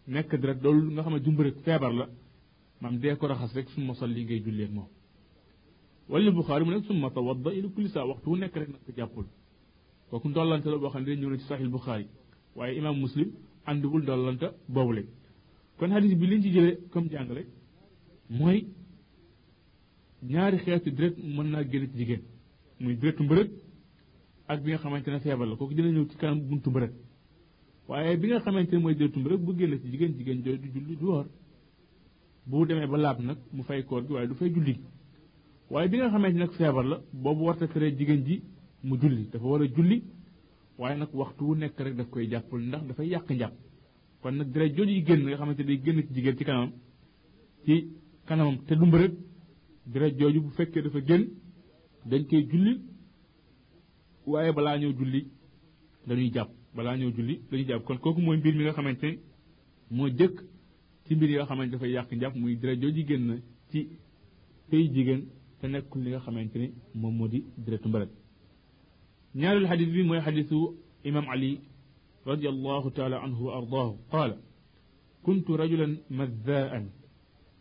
نك 0.08 0.34
ديريكت 0.34 0.60
دول 0.62 0.76
نغا 0.94 1.02
خامتي 1.02 1.24
جومبرك 1.24 1.56
فيبر 1.64 1.92
لا 1.98 2.06
مام 2.82 2.98
دي 2.98 3.14
كو 3.14 3.26
راخاس 3.26 3.56
رك 3.56 3.68
سوم 3.68 3.90
مصلي 3.90 4.24
غي 4.28 4.38
جولي 4.38 4.64
اك 4.64 4.70
مو 4.70 4.84
ولي 6.08 6.30
بخاري 6.30 6.64
من 6.64 6.80
ثم 6.88 7.08
توضا 7.08 7.50
إلى 7.50 7.68
كل 7.76 7.90
ساعه 7.90 8.04
وقتو 8.04 8.36
نك 8.36 8.56
رك 8.56 8.68
نك 8.68 8.96
جابول 8.96 9.26
كوكو 10.10 10.28
دولانت 10.28 10.66
لو 10.66 10.78
بو 10.78 10.88
خاندي 10.88 11.14
نيو 11.16 11.36
صحيح 11.38 11.60
البخاري 11.60 12.06
واي 12.56 12.78
امام 12.78 13.02
مسلم 13.02 13.28
عندول 13.66 14.04
دولانت 14.04 14.42
بوبلي 14.68 15.04
كون 15.78 15.94
حديث 15.94 16.12
بي 16.20 16.26
لنجي 16.26 16.50
جيلي 16.54 16.72
كوم 16.92 17.06
جانغ 17.12 17.38
mooy 18.30 18.66
ñaari 20.22 20.58
xeetu 20.58 20.90
deret 20.90 21.16
mën 21.18 21.48
naa 21.50 21.62
génn 21.64 21.86
ci 21.92 21.98
jigéen. 21.98 22.22
muy 22.80 22.96
deretu 22.96 23.22
mbërëg 23.22 23.50
ak 24.48 24.62
bi 24.62 24.70
nga 24.70 24.78
xamante 24.78 25.08
ne 25.10 25.20
feebar 25.20 25.46
la. 25.48 25.56
kooku 25.56 25.74
dina 25.74 25.88
ñëw 25.90 26.06
ci 26.10 26.16
kanam 26.16 26.40
buntu 26.48 26.70
mbërëg. 26.70 26.92
waaye 27.88 28.16
bi 28.16 28.28
nga 28.28 28.40
xamante 28.40 28.72
ne 28.72 28.78
mooy 28.82 28.94
deretu 28.94 29.18
mbërëg 29.20 29.40
bu 29.40 29.52
génn 29.58 29.78
ci 29.80 29.90
jigéen 29.90 30.12
jigéen 30.18 30.42
jooju 30.44 30.58
du 30.58 30.68
julli 30.74 30.96
du 30.96 31.04
woor. 31.06 31.26
bu 32.46 32.66
demee 32.66 32.86
ba 32.86 32.96
laab 32.98 33.20
nag 33.20 33.38
mu 33.52 33.62
fay 33.62 33.84
koor 33.84 34.02
gi 34.06 34.12
waaye 34.12 34.28
du 34.28 34.34
fay 34.34 34.50
julli. 34.52 34.78
waaye 35.70 35.88
bi 35.88 35.96
nga 35.98 36.08
xamante 36.08 36.36
nag 36.38 36.50
feebar 36.52 36.84
la 36.84 37.00
boobu 37.12 37.44
warta 37.44 37.66
tere 37.68 37.90
jigéen 37.96 38.24
ji 38.26 38.42
mu 38.82 38.96
julli. 39.00 39.28
dafa 39.30 39.44
war 39.46 39.62
a 39.62 39.66
julli 39.66 40.02
waaye 40.78 40.96
nag 40.98 41.08
waxtu 41.14 41.44
wu 41.44 41.54
nekk 41.54 41.78
rek 41.80 41.94
daf 41.96 42.08
koy 42.10 42.26
jàppul 42.28 42.60
ndax 42.62 42.82
dafay 42.86 43.08
yàq 43.08 43.30
njàpp. 43.30 43.54
kon 44.20 44.32
nag 44.34 44.50
deret 44.52 44.74
jooju 44.76 44.90
yi 44.90 45.02
génn 45.04 45.22
nga 45.26 45.36
xamante 45.36 45.62
day 45.64 45.80
génn 45.84 46.02
ci 46.06 46.12
jigéen 46.14 46.36
ci 46.36 46.44
kanamam 46.44 46.72
ci 47.64 47.74
kanamam 48.28 48.56
te 48.66 48.74
du 48.76 48.84
mbërëg 48.86 49.12
deret 49.92 50.14
jooju 50.20 50.40
bu 50.44 50.50
fekkee 50.58 50.82
dafa 50.82 51.00
génn 51.08 51.24
dañ 52.10 52.22
koy 52.28 52.42
julli 52.50 52.72
waaye 54.26 54.52
balaa 54.52 54.76
ñëw 54.78 54.92
julli 54.98 55.20
dañuy 56.06 56.30
jàpp 56.34 56.50
balaa 56.76 56.96
ñëw 56.96 57.10
julli 57.16 57.34
dañuy 57.50 57.66
jàpp 57.68 57.84
kon 57.86 57.98
kooku 57.98 58.20
mooy 58.20 58.36
mbir 58.38 58.54
mi 58.56 58.62
nga 58.64 58.72
xamante 58.72 59.04
ne 59.10 59.18
moo 59.96 60.08
jëkk 60.18 60.36
ci 61.04 61.14
mbir 61.14 61.30
yi 61.30 61.36
nga 61.36 61.46
xamante 61.46 61.70
dafay 61.72 61.90
yàq 61.96 62.08
njàpp 62.12 62.34
muy 62.36 62.56
deret 62.60 62.80
jooju 62.82 63.02
génn 63.08 63.40
ci 63.70 63.88
pay 64.70 64.84
jigéen 64.94 65.22
te 65.60 65.66
nekkul 65.68 66.02
li 66.04 66.10
nga 66.10 66.20
xamante 66.20 66.56
ne 66.58 66.68
moom 66.94 67.14
moo 67.16 67.28
di 67.28 67.44
deretu 67.64 67.88
ñaareelu 69.34 69.66
xadis 69.70 69.88
bi 69.94 70.02
mooy 70.08 70.20
xadisu 70.20 70.58
imam 71.04 71.26
ali 71.28 71.60
radiallahu 72.26 72.90
taala 72.96 73.16
anhu 73.24 73.42
wa 73.46 73.52
ardaahu 73.58 73.94
qaala 74.12 74.36
kuntu 75.24 75.56
rajulan 75.56 75.92
maddaan 76.10 76.84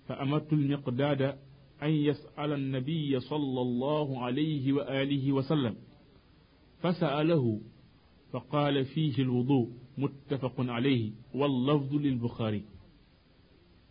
فأمرت 0.08 0.54
المقداد 0.54 1.22
أن 1.84 1.90
يسأل 1.90 2.54
النبي 2.54 3.20
صلى 3.20 3.62
الله 3.62 4.24
عليه 4.24 4.74
وآله 4.74 5.32
وسلم 5.32 5.76
فسأله 6.82 7.62
فقال 8.32 8.86
فيه 8.86 9.22
الوضوء 9.24 9.70
متفق 9.98 10.56
عليه 10.60 11.12
واللفظ 11.36 11.94
للبخاري. 11.96 12.64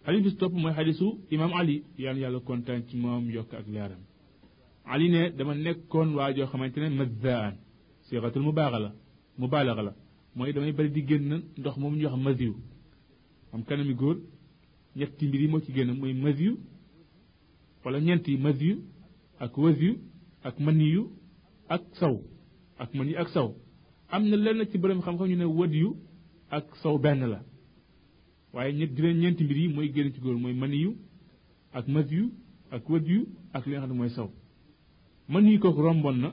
حديث 0.06 0.26
ستوب 0.34 0.54
ما 0.54 0.72
حديث 0.72 1.02
إمام 1.32 1.54
علي 1.54 1.82
يعني 1.98 2.20
يالو 2.20 2.40
كونتان 2.40 2.86
تمام 2.86 3.30
يوك 3.30 3.54
أكليارم 3.54 3.98
علي 4.86 5.08
نه 5.08 5.28
دما 5.28 5.54
نيكون 5.54 6.14
واجو 6.14 6.46
خمانتنا 6.46 6.88
مذاءن 6.88 7.56
صيغة 8.08 8.32
المبالغلة 8.36 8.92
مبالغلة 9.38 9.92
ما 10.36 10.44
إذا 10.46 10.60
ما 10.60 10.66
يبالي 10.66 10.88
دي 10.88 11.00
جنن 11.00 11.42
دخ 11.58 11.78
موم 11.78 12.00
يوخ 12.00 12.14
مذيو 12.14 12.54
أم 13.54 13.62
كان 13.62 13.86
ميقول 13.86 14.22
ñetti 14.96 15.26
mbir 15.28 15.40
yi 15.42 15.48
moo 15.48 15.60
ci 15.60 15.72
génn 15.72 15.92
mooy 15.98 16.12
masiw 16.14 16.54
wala 17.84 18.00
ñeent 18.00 18.26
yi 18.28 18.36
ak 19.38 19.56
wasiw 19.58 19.94
ak 20.42 20.56
maniyu 20.60 21.02
ak 21.68 21.82
saw 22.00 22.16
ak 22.78 22.94
maniyu 22.94 23.18
ak 23.18 23.28
saw. 23.28 23.48
Am 24.10 24.22
na 24.28 24.36
lenn 24.36 24.64
ci 24.70 24.78
borom 24.78 25.00
xam-xam 25.02 25.28
ñu 25.28 25.36
ne 25.36 25.44
wadiyu 25.44 25.96
ak 26.50 26.76
saw 26.82 26.98
benn 26.98 27.20
la. 27.28 27.42
Waaye 28.52 28.72
ñett 28.72 28.94
dina 28.94 29.12
ñeenti 29.12 29.44
mbir 29.44 29.56
yi 29.58 29.68
mooy 29.68 29.92
génn 29.94 30.12
ci 30.12 30.20
góor 30.20 30.36
mooy 30.38 30.54
maniyu 30.54 30.96
ak 31.72 31.86
masiw 31.88 32.26
ak 32.70 32.88
wadiyu 32.88 33.26
ak 33.52 33.66
li 33.66 33.74
xam 33.76 33.88
ne 33.90 33.94
mooy 33.94 34.10
saw. 34.10 34.28
Maniyu 35.28 35.58
kooku 35.60 35.82
romboon 35.82 36.16
na 36.20 36.32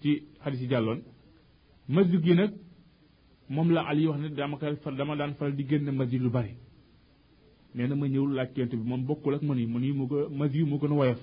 ci 0.00 0.22
xadis 0.42 0.60
yi 0.60 0.68
jàlloon. 0.68 1.02
Masiw 1.88 2.20
gi 2.22 2.34
nag 2.34 2.52
moom 3.48 3.70
la 3.72 3.82
Ali 3.88 4.06
wax 4.06 4.20
ne 4.20 4.28
dama 4.96 5.16
daan 5.16 5.34
faral 5.34 5.54
di 5.56 5.64
génn 5.68 5.90
masiw 5.90 6.20
lu 6.22 6.30
bari. 6.30 6.54
Nee 7.78 7.86
na 7.86 7.94
ma 7.94 8.06
ñëw 8.08 8.26
laaj 8.36 8.48
yonent 8.56 8.74
bi 8.76 8.88
moom 8.88 9.02
bokkul 9.06 9.34
ak 9.34 9.42
maniyu 9.42 9.68
maniyu 9.68 9.94
moo 9.94 10.06
ko 10.10 10.16
masiw 10.38 10.66
moo 10.66 10.78
gën 10.80 10.92
a 10.92 10.94
woyof. 10.98 11.20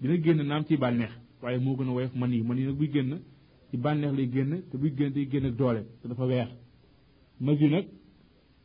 dina 0.00 0.16
génn 0.24 0.42
naam 0.48 0.64
ci 0.66 0.76
bànneex 0.76 1.12
waaye 1.42 1.58
moo 1.58 1.76
gën 1.76 1.88
a 1.88 1.92
woyof 1.92 2.14
man 2.16 2.32
yi 2.32 2.42
nag 2.42 2.76
buy 2.76 2.88
génn 2.92 3.20
ci 3.70 3.76
bànneex 3.76 4.12
lay 4.16 4.28
génn 4.32 4.62
te 4.70 4.76
buy 4.76 4.90
génn 4.96 5.12
day 5.12 5.28
génn 5.30 5.46
ak 5.46 5.54
doole 5.56 5.82
te 6.02 6.08
dafa 6.08 6.26
weex. 6.26 6.48
masiw 7.40 7.68
nag 7.70 7.86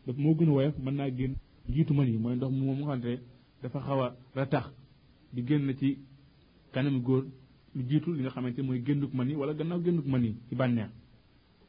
daf 0.08 0.18
moo 0.18 0.34
gën 0.36 0.50
a 0.50 0.52
woyof 0.54 0.76
mën 0.80 0.96
naa 0.96 1.10
génn 1.12 1.36
jiitu 1.70 1.94
nii 1.94 2.18
mooy 2.18 2.36
ndox 2.36 2.52
moom 2.52 2.78
nga 2.80 2.86
xamante 2.86 3.20
dafa 3.62 3.80
xaw 3.80 4.02
a 4.02 4.16
ratax 4.36 4.66
di 5.34 5.42
génn 5.46 5.72
ci 5.80 6.00
kanami 6.74 7.00
góor 7.00 7.26
lu 7.76 7.82
jiitu 7.90 8.12
li 8.14 8.22
nga 8.22 8.30
xamante 8.32 8.62
mooy 8.62 8.82
génnuk 8.86 9.14
maniyu 9.14 9.38
wala 9.40 9.54
gannaaw 9.54 9.82
génnuk 9.84 10.06
maniyu 10.08 10.34
ci 10.50 10.56
bànneex. 10.56 10.90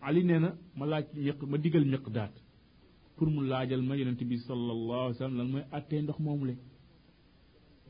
Ali 0.00 0.24
nee 0.24 0.38
na 0.38 0.56
ma 0.76 0.86
laaj 0.86 1.04
miq 1.14 1.42
ma 1.50 1.58
digal 1.58 1.84
miqdaat 1.84 2.32
pour 3.16 3.28
mu 3.30 3.40
laajal 3.46 3.82
ma 3.82 3.96
yonent 3.96 4.20
bi 4.30 4.36
sallallahu 4.38 5.00
alayhi 5.04 5.14
wa 5.16 5.20
sallam 5.22 5.36
lan 5.38 5.48
mooy 5.52 5.62
attee 5.72 6.02
ndox 6.02 6.18
moomu 6.20 6.44
le 6.46 6.54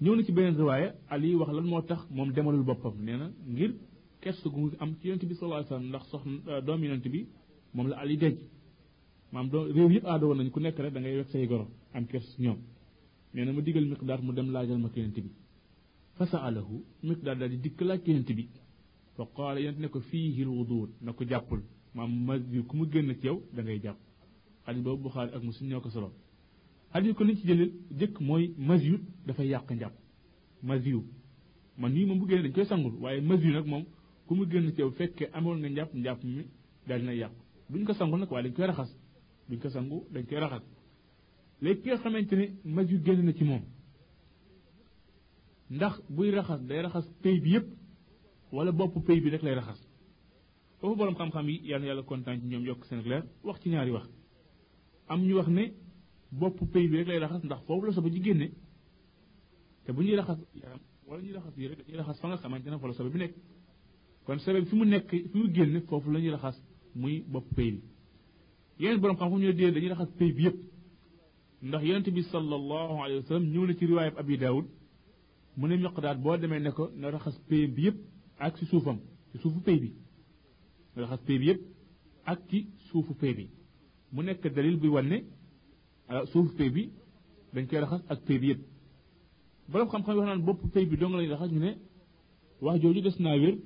ñëw 0.03 0.15
na 0.17 0.23
ci 0.25 0.33
beneen 0.33 0.57
riwaaya 0.57 0.95
ali 1.09 1.35
wax 1.35 1.51
lan 1.53 1.65
moo 1.67 1.83
tax 1.83 2.01
moom 2.11 2.33
demalul 2.33 2.63
boppam 2.65 2.95
nee 3.05 3.17
na 3.17 3.31
ngir 3.53 3.73
kersa 4.21 4.49
gu 4.49 4.71
am 4.81 4.95
ci 5.01 5.09
yonent 5.09 5.25
bi 5.25 5.35
sallallahu 5.35 5.61
alayhi 5.61 5.73
wa 5.73 5.77
sallam 5.77 5.89
ndax 5.89 6.05
soxna 6.11 6.61
doom 6.67 6.85
yonent 6.85 7.07
bi 7.15 7.27
moom 7.75 7.87
la 7.89 7.97
ali 8.03 8.17
denc 8.17 8.39
maam 9.33 9.49
doom 9.49 9.65
réew 9.75 9.91
yëpp 9.95 10.07
aada 10.07 10.27
woon 10.27 10.39
nañ 10.39 10.51
ku 10.51 10.61
nekk 10.61 10.79
rek 10.79 10.93
da 10.95 11.01
ngay 11.01 11.17
wek 11.19 11.29
say 11.31 11.47
goro 11.47 11.67
am 11.95 12.05
kers 12.07 12.29
ñoom 12.39 12.59
nee 13.35 13.45
na 13.45 13.53
ma 13.53 13.61
digal 13.63 13.87
miqdaat 13.87 14.21
mu 14.23 14.33
dem 14.33 14.49
laajal 14.55 14.79
ma 14.79 14.89
yonent 14.97 15.15
bi 15.25 15.31
fa 16.17 16.27
saalahu 16.27 16.85
miqdaat 17.03 17.39
daal 17.39 17.51
di 17.51 17.59
dikk 17.65 17.81
laaj 17.89 18.01
yonent 18.09 18.31
bi 18.39 18.45
fa 19.17 19.25
qaala 19.37 19.59
yonent 19.61 19.79
ne 19.83 19.89
ko 19.89 20.01
fiihi 20.01 20.43
lwudu 20.45 20.89
na 21.05 21.13
ko 21.13 21.25
jàppul 21.31 21.61
maam 21.95 22.11
masjid 22.27 22.63
ku 22.69 22.77
mu 22.77 22.85
génn 22.93 23.11
ci 23.21 23.27
yow 23.27 23.39
da 23.55 23.63
ngay 23.63 23.81
jàpp 23.85 23.99
xadis 24.67 24.83
boobu 24.83 25.03
buxaari 25.05 25.31
ak 25.35 25.43
muslim 25.43 25.69
ñoo 25.71 25.81
ko 25.81 25.91
solo 25.91 26.13
xadis 26.93 27.15
ko 27.15 27.25
liñ 27.25 27.37
ci 27.37 27.47
jëlee 27.47 27.73
jëkk 27.99 28.21
mooy 28.21 28.55
masjid 28.59 29.01
dafay 29.27 29.49
yàq 29.49 29.71
njàpp 29.71 29.95
masjid 30.63 30.97
man 31.79 31.93
nii 31.93 32.07
moom 32.07 32.19
bu 32.19 32.27
génne 32.29 32.43
dañ 32.45 32.53
koy 32.53 32.65
sangul 32.67 32.95
waaye 33.03 33.21
masjid 33.21 33.53
nag 33.53 33.67
moom 33.67 33.85
ku 34.27 34.35
mu 34.35 34.47
génn 34.51 34.73
ci 34.75 34.81
yow 34.81 34.91
fekkee 34.91 35.29
amoon 35.33 35.59
nga 35.59 35.69
njàpp 35.69 35.95
njàpp 35.95 36.25
mi 36.25 36.45
daal 36.87 37.01
dina 37.01 37.13
yàq 37.15 37.33
duñ 37.71 37.85
ko 37.85 37.93
sangul 37.95 38.19
nag 38.21 38.31
waaye 38.31 38.49
dañ 38.49 38.55
koy 38.57 38.67
raxas 38.67 38.91
duñ 39.49 39.59
ko 39.59 39.69
sangu 39.71 40.05
dañ 40.13 40.25
koy 40.27 40.39
raxas 40.39 40.63
léegi 41.63 41.81
ki 41.83 41.89
nga 41.89 41.97
xamante 41.99 42.33
ne 42.37 42.47
masjid 42.65 43.01
génn 43.05 43.25
na 43.25 43.33
ci 43.33 43.45
moom 43.45 43.63
ndax 45.71 45.95
buy 46.09 46.31
raxas 46.31 46.61
day 46.69 46.83
raxas 46.83 47.07
pay 47.23 47.41
bi 47.41 47.51
yépp 47.55 47.67
wala 48.53 48.73
bopp 48.73 48.95
pay 49.07 49.21
bi 49.21 49.31
rek 49.31 49.43
lay 49.43 49.55
raxas 49.55 49.81
foofu 50.81 50.97
borom 50.97 51.15
xam-xam 51.15 51.49
yi 51.49 51.61
yal 51.69 51.81
na 51.81 51.87
yàlla 51.89 52.03
kontaan 52.03 52.41
ci 52.41 52.47
ñoom 52.47 52.65
yokk 52.65 52.85
seen 52.87 53.01
leer 53.03 53.25
wax 53.43 53.61
ci 53.61 53.69
ñaari 53.71 53.91
wax 53.91 54.07
am 55.09 55.21
ñu 55.27 55.35
wax 55.37 55.49
ne 55.49 55.73
bopp 56.33 56.59
pay 56.73 56.89
bi 56.89 56.97
rek 56.99 57.09
lay 57.09 57.19
raxas 57.19 57.43
ndax 57.45 57.61
foofu 57.67 57.87
la 57.87 57.93
sobe 57.93 58.11
ji 58.11 58.23
génne 58.23 58.51
te 59.85 59.93
bu 59.93 60.03
ñuy 60.03 60.17
raxas 60.17 60.39
yaram 60.55 60.79
wala 61.07 61.23
ñuy 61.23 61.33
raxas 61.33 61.53
rek 61.57 61.79
dañuy 61.87 61.97
raxas 61.99 62.21
fa 62.21 62.29
nga 62.29 62.37
xamante 62.37 62.67
ne 62.71 62.79
fa 62.79 62.87
la 62.89 62.95
sobe 62.95 63.11
bi 63.11 63.19
nekk. 63.19 63.35
kon 64.25 64.39
sobe 64.39 64.61
bi 64.61 64.67
fi 64.67 64.77
mu 64.77 64.85
nekk 64.87 65.09
fi 65.11 65.39
mu 65.39 65.53
génne 65.55 65.81
foofu 65.89 66.11
la 66.11 66.19
ñuy 66.21 66.31
raxas 66.31 66.57
muy 66.95 67.25
bopp 67.29 67.47
pay 67.55 67.71
bi. 67.73 67.83
yeneen 68.81 69.01
borom 69.01 69.17
xam-xam 69.17 69.39
ñu 69.39 69.47
ne 69.47 69.53
déedéet 69.53 69.75
dañuy 69.75 69.89
raxas 69.89 70.11
pay 70.19 70.33
bi 70.33 70.43
yépp. 70.45 70.59
ndax 71.63 71.83
yonente 71.85 72.11
bi 72.11 72.23
sallallahu 72.23 72.95
alayhi 73.03 73.21
wa 73.21 73.27
sallam 73.29 73.45
ñëw 73.53 73.67
na 73.67 73.75
ci 73.75 73.87
riwaayab 73.87 74.19
abi 74.19 74.37
daawud 74.39 74.67
mu 75.57 75.69
ne 75.69 75.77
miqdaat 75.77 76.19
boo 76.23 76.37
demee 76.37 76.61
ne 76.61 76.71
ko 76.71 76.91
na 76.97 77.11
raxas 77.11 77.37
pay 77.49 77.67
bi 77.67 77.83
yépp 77.85 77.97
ak 78.39 78.57
ci 78.59 78.67
suufam 78.67 78.99
ci 79.33 79.39
suufu 79.39 79.61
pay 79.61 79.79
bi. 79.79 79.93
Raxas 80.97 81.21
pay 81.27 81.39
bi 81.39 81.47
yëpp 81.49 81.61
ak 82.25 82.39
ci 82.49 82.67
suufu 82.91 83.15
pay 83.15 83.35
bi. 83.35 83.49
Mu 84.15 84.23
nekk 84.23 84.43
dalil 84.57 84.77
buy 84.83 84.89
wan 84.95 85.07
ne 85.13 85.19
suufu 86.31 86.53
pay 86.59 86.71
bi 86.75 86.83
dañ 87.55 87.67
koy 87.69 87.79
raxas 87.83 88.03
ak 88.13 88.19
pay 88.27 88.39
bi 88.41 88.47
yëpp 88.51 88.61
borom 89.71 89.89
xam-xam 89.93 90.17
wax 90.19 90.27
naan 90.29 90.43
bopp 90.47 90.61
pay 90.75 90.85
bi 90.91 90.97
dong 91.01 91.15
lañu 91.17 91.31
raxas 91.35 91.51
ñu 91.55 91.61
ne 91.67 91.71
wax 92.65 92.77
jooju 92.83 93.01
des 93.07 93.17
naa 93.25 93.37
wér 93.43 93.57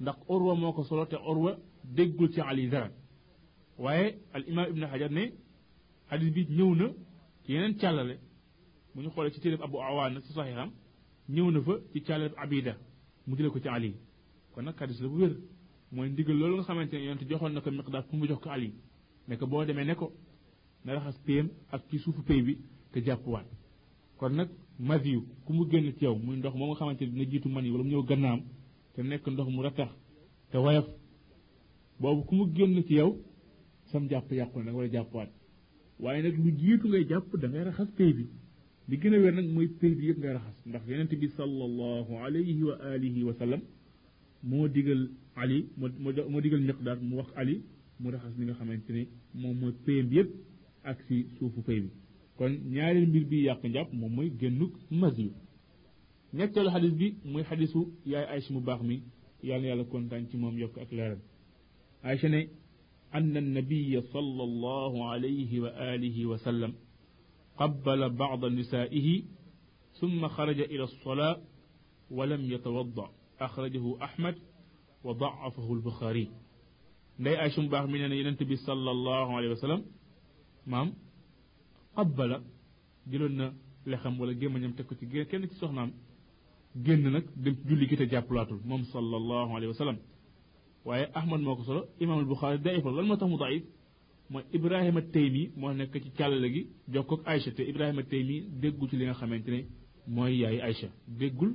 ndax 0.00 0.16
orwa 0.28 0.54
moo 0.60 0.72
ko 0.72 0.82
solo 0.84 1.04
te 1.06 1.16
orwa 1.30 1.50
déggul 1.96 2.28
ci 2.32 2.40
ali 2.40 2.68
dara 2.68 2.90
waaye 3.78 4.06
al 4.32 4.44
imam 4.50 4.66
ibn 4.70 4.82
hajar 4.92 5.10
ne 5.10 5.24
xadis 6.08 6.30
bi 6.36 6.42
ñëw 6.56 6.74
na 6.80 6.86
ci 7.44 7.52
yeneen 7.52 7.74
càllale 7.80 8.14
bu 8.94 8.98
ñu 9.02 9.10
xoolee 9.10 9.32
ci 9.34 9.40
téréb 9.40 9.62
abu 9.62 9.76
awaana 9.80 10.20
ci 10.24 10.32
saxiixam 10.32 10.70
ñëw 11.34 11.50
na 11.50 11.60
fa 11.66 11.72
ci 11.92 12.00
càllale 12.06 12.34
abida 12.42 12.74
mu 13.26 13.36
jële 13.36 13.50
ko 13.50 13.58
ci 13.60 13.68
ali 13.68 13.94
kon 14.54 14.62
nag 14.64 14.74
xadis 14.78 14.98
la 15.02 15.08
bu 15.08 15.16
wér 15.22 15.34
mooy 15.92 16.08
ndigal 16.10 16.36
loolu 16.38 16.54
nga 16.56 16.62
xamante 16.68 16.92
ne 16.96 17.04
yonent 17.06 17.28
joxoon 17.30 17.52
na 17.54 17.60
ko 17.60 17.70
miqdaat 17.70 18.04
pour 18.08 18.18
mu 18.18 18.26
jox 18.28 18.40
ko 18.44 18.50
ali 18.50 18.72
ne 19.28 19.36
ko 19.36 19.46
boo 19.46 19.64
demee 19.64 19.84
ne 19.84 19.94
ko 19.94 20.12
na 20.84 20.94
raxas 20.94 21.18
péyam 21.26 21.48
ak 21.72 21.82
ci 21.90 21.98
suufu 21.98 22.22
péy 22.22 22.42
bi 22.42 22.58
te 22.92 23.00
jàppuwaat 23.04 23.46
kon 24.18 24.30
nag 24.34 24.48
masiyu 24.78 25.22
ku 25.44 25.52
mu 25.52 25.64
génn 25.70 25.92
ci 25.98 26.04
yow 26.04 26.16
muy 26.16 26.36
ndox 26.36 26.54
moom 26.56 26.68
nga 26.70 26.76
xamante 26.76 27.02
dina 27.06 27.24
jiitu 27.30 27.48
man 27.48 27.64
yi 27.64 27.70
wala 27.70 27.84
mu 27.84 27.90
ñëw 27.90 28.02
gannaam 28.04 28.40
te 28.94 29.02
nekk 29.02 29.26
ndox 29.26 29.48
mu 29.50 29.62
ratax 29.62 29.90
te 30.50 30.58
woyof 30.58 30.86
boobu 32.00 32.22
ku 32.24 32.34
mu 32.34 32.44
génn 32.54 32.82
ci 32.86 32.94
yow 32.94 33.16
sam 33.90 34.08
jàpp 34.08 34.32
yàqu 34.32 34.58
na 34.58 34.64
da 34.64 34.70
nga 34.70 34.76
war 34.78 34.86
a 34.86 34.90
jàppuwaat 34.92 35.30
waaye 36.00 36.22
nag 36.22 36.36
lu 36.44 36.50
jiitu 36.58 36.88
ngay 36.88 37.04
jàpp 37.08 37.36
da 37.40 37.48
ngay 37.48 37.64
raxas 37.64 37.88
péy 37.96 38.12
bi 38.12 38.26
li 38.88 38.96
gën 38.98 39.14
a 39.14 39.18
wér 39.18 39.34
nag 39.34 39.46
mooy 39.54 39.68
péy 39.80 39.94
bi 39.94 40.06
yëpp 40.08 40.18
ngay 40.18 40.32
raxas 40.32 40.56
ndax 40.66 40.82
yonent 40.88 41.12
bi 41.20 41.28
sallallahu 41.36 42.12
alayhi 42.24 42.62
wa 42.62 42.74
alihi 42.92 43.22
wa 43.24 43.34
sallam 43.34 43.60
moo 44.42 44.68
digal 44.68 45.08
ali 45.36 45.68
moo 45.76 45.88
moo 46.30 46.40
digal 46.40 46.60
miqdaar 46.60 46.98
mu 47.00 47.16
wax 47.16 47.28
ali 47.36 47.62
mu 48.00 48.10
raxas 48.10 48.34
li 48.38 48.44
nga 48.44 48.54
xamante 48.54 48.90
ne 48.92 49.02
moom 49.40 49.56
mooy 49.60 49.72
péyam 49.84 50.06
bi 50.10 50.16
yëpp 50.18 50.30
ak 50.90 50.98
si 51.06 51.16
suufu 51.38 51.60
péy 51.62 51.80
bi 51.84 51.90
kon 52.36 52.52
ñaareel 52.74 53.06
mbir 53.08 53.24
bi 53.30 53.42
yàq 53.46 53.62
njàpp 53.64 53.92
moom 53.92 54.12
mooy 54.16 54.30
génnuk 54.40 54.72
mas 54.90 55.14
yu 55.18 55.30
ñetteelu 56.36 56.70
xadis 56.74 56.92
bi 57.00 57.06
muy 57.24 57.42
xadisu 57.48 57.80
yaay 58.06 58.26
Aysa 58.32 58.52
mu 58.54 58.60
baax 58.60 58.80
mi 58.82 59.02
yàlla 59.42 59.66
yàlla 59.68 59.84
kontaan 59.84 60.26
ci 60.28 60.36
moom 60.36 60.58
yokk 60.58 60.76
ak 60.78 60.90
leeral 60.92 61.20
Aysa 62.02 62.28
ne 62.28 62.40
أن 63.14 63.36
النبي 63.36 64.00
صلى 64.00 64.42
الله 64.42 65.10
عليه 65.10 65.60
وآله 65.60 66.26
وسلم 66.26 66.74
قبل 67.56 68.10
بعض 68.10 68.44
نسائه 68.44 69.22
ثم 70.00 70.28
خرج 70.28 70.60
إلى 70.60 70.82
الصلاة 70.84 71.40
ولم 72.10 72.52
يتوضأ 72.52 73.10
أخرجه 73.40 74.04
أحمد 74.04 74.34
وضعفه 75.04 75.72
البخاري 75.72 76.28
ndey 77.20 77.36
ay 77.42 77.50
sum 77.54 77.66
baax 77.72 77.86
mi 77.90 77.98
nee 77.98 78.08
na 78.08 78.14
yenent 78.20 78.40
bi 78.50 78.56
sallallahu 78.56 79.30
alayhi 79.36 79.52
wa 79.56 79.60
sallam 79.64 79.82
maam 80.72 80.88
qabbala 81.96 82.36
jëloon 83.10 83.34
na 83.40 83.46
lexam 83.90 84.14
wala 84.20 84.32
gémmañam 84.40 84.72
teg 84.76 84.86
ko 84.88 84.94
ci 84.98 85.06
kenn 85.30 85.44
ci 85.50 85.54
soxnaam 85.60 85.90
génn 86.84 87.02
nag 87.14 87.24
dem 87.36 87.54
jàppalaatul 88.12 88.60
moom 88.64 88.82
sallallahu 88.84 89.50
alayhi 89.56 89.66
wa 89.74 89.78
sallam. 89.82 89.98
Waaye 90.84 91.06
ahmad 91.14 91.40
moo 91.40 91.56
ko 91.56 91.62
solo 91.64 91.82
imam 92.00 92.18
al 92.18 92.24
buxaari 92.32 92.58
daifal 92.66 92.94
lan 92.96 93.06
moo 93.06 93.16
tax 93.16 93.28
mu 93.30 93.38
daif 93.38 93.62
mooy 94.30 94.44
ibrahima 94.56 95.00
taymi 95.14 95.42
moo 95.56 95.72
nekk 95.72 95.94
ci 96.02 96.10
càllale 96.18 96.48
gi 96.54 96.62
jokkoog 96.92 97.20
aïcha 97.30 97.50
te 97.56 97.62
ibrahima 97.70 98.02
taymi 98.02 98.36
déggul 98.60 98.88
ci 98.90 98.96
li 98.96 99.04
nga 99.04 99.14
xamante 99.20 99.48
ne 99.54 99.60
mooy 100.14 100.32
yaay 100.42 100.58
aïcha. 100.66 100.88
Déggul 101.20 101.52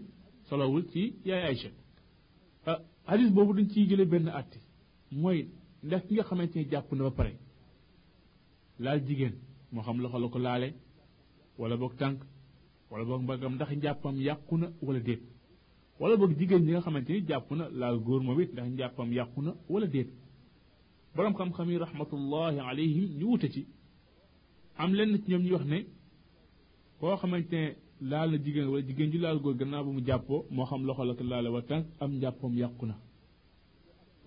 solowul 0.50 0.84
ci 0.91 1.02
yaay 1.26 1.43
aïcha. 1.50 1.69
Hadis 3.10 3.30
boobu 3.36 3.54
dañ 3.58 3.67
ciy 3.74 3.88
jële 3.89 4.06
benn 4.06 4.28
àtte. 4.39 4.58
Mooy 5.12 5.48
ndax 5.84 6.02
ki 6.08 6.13
nga 6.13 6.24
xamante 6.24 6.56
ni 6.60 6.65
jàpp 6.72 6.91
na 6.93 7.04
ba 7.04 7.12
pare 7.12 7.34
laal 8.80 9.00
jigéen 9.08 9.34
moo 9.72 9.82
xam 9.84 9.98
loxo 10.02 10.19
la 10.19 10.28
ko 10.30 10.39
laale 10.39 10.74
wala 11.58 11.76
boog 11.78 11.95
tànk 11.98 12.19
wala 12.91 13.06
boog 13.06 13.22
mbagam 13.24 13.56
ndax 13.56 13.69
njàppam 13.76 14.15
yàqu 14.22 14.58
na 14.58 14.67
wala 14.82 15.00
déet. 15.00 15.22
wala 16.00 16.15
boog 16.17 16.32
jigéen 16.38 16.63
ñi 16.65 16.72
nga 16.72 16.82
xamante 16.82 17.10
ni 17.13 17.22
jàpp 17.28 17.52
na 17.52 17.69
laal 17.69 17.98
góor 18.00 18.22
moom 18.24 18.39
it 18.41 18.52
ndax 18.54 18.67
njàppam 18.69 19.12
yàqu 19.13 19.41
na 19.41 19.54
wala 19.69 19.88
déet. 19.88 20.10
boroom 21.15 21.34
xam-xam 21.34 21.69
yi 21.72 21.78
rahmatullahi 21.78 22.60
alayhim 22.60 23.17
ñu 23.19 23.26
wute 23.32 23.50
ci 23.52 23.67
am 24.78 24.93
lenn 24.93 25.17
ci 25.24 25.32
ñoom 25.32 25.43
ñu 25.43 25.54
wax 25.54 25.65
ne 25.65 25.86
koo 27.00 27.15
xamante 27.17 27.54
ne 27.56 27.76
laal 28.02 28.32
na 28.32 28.38
jigéen 28.43 28.67
wala 28.67 28.86
jigéen 28.88 29.12
ju 29.12 29.19
laal 29.19 29.39
góor 29.39 29.56
gannaaw 29.56 29.84
ba 29.86 29.91
mu 29.91 30.02
jàppoo 30.06 30.45
moo 30.52 30.65
xam 30.65 30.86
loxo 30.86 31.04
la 31.04 31.13
ko 31.15 31.24
laale 31.24 31.50
wa 31.50 31.62
tànk 31.62 31.86
am 32.00 32.12
njàppoom 32.17 32.56
yàqu 32.58 32.86
na. 32.86 32.95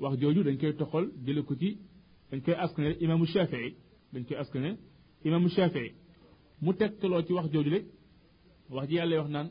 Wax 0.01 0.15
jooju 0.21 0.43
dañ 0.47 0.57
koy 0.61 0.73
toxal 0.81 1.07
jële 1.25 1.43
ko 1.49 1.55
ci 1.61 1.79
dañ 2.31 2.41
koy 2.45 2.55
askane 2.65 2.91
imaamu 3.05 3.27
Shafii 3.27 3.71
dañ 4.13 4.25
koy 4.29 4.37
askane 4.43 4.71
imaamu 5.25 5.49
Shafii 5.57 5.91
mu 6.63 6.73
tegtaloo 6.79 7.23
ci 7.27 7.33
wax 7.33 7.47
jooju 7.53 7.71
rek 7.71 7.85
wax 8.75 8.89
ji 8.89 8.95
yàlla 8.99 9.15
wax 9.21 9.31
naan 9.35 9.49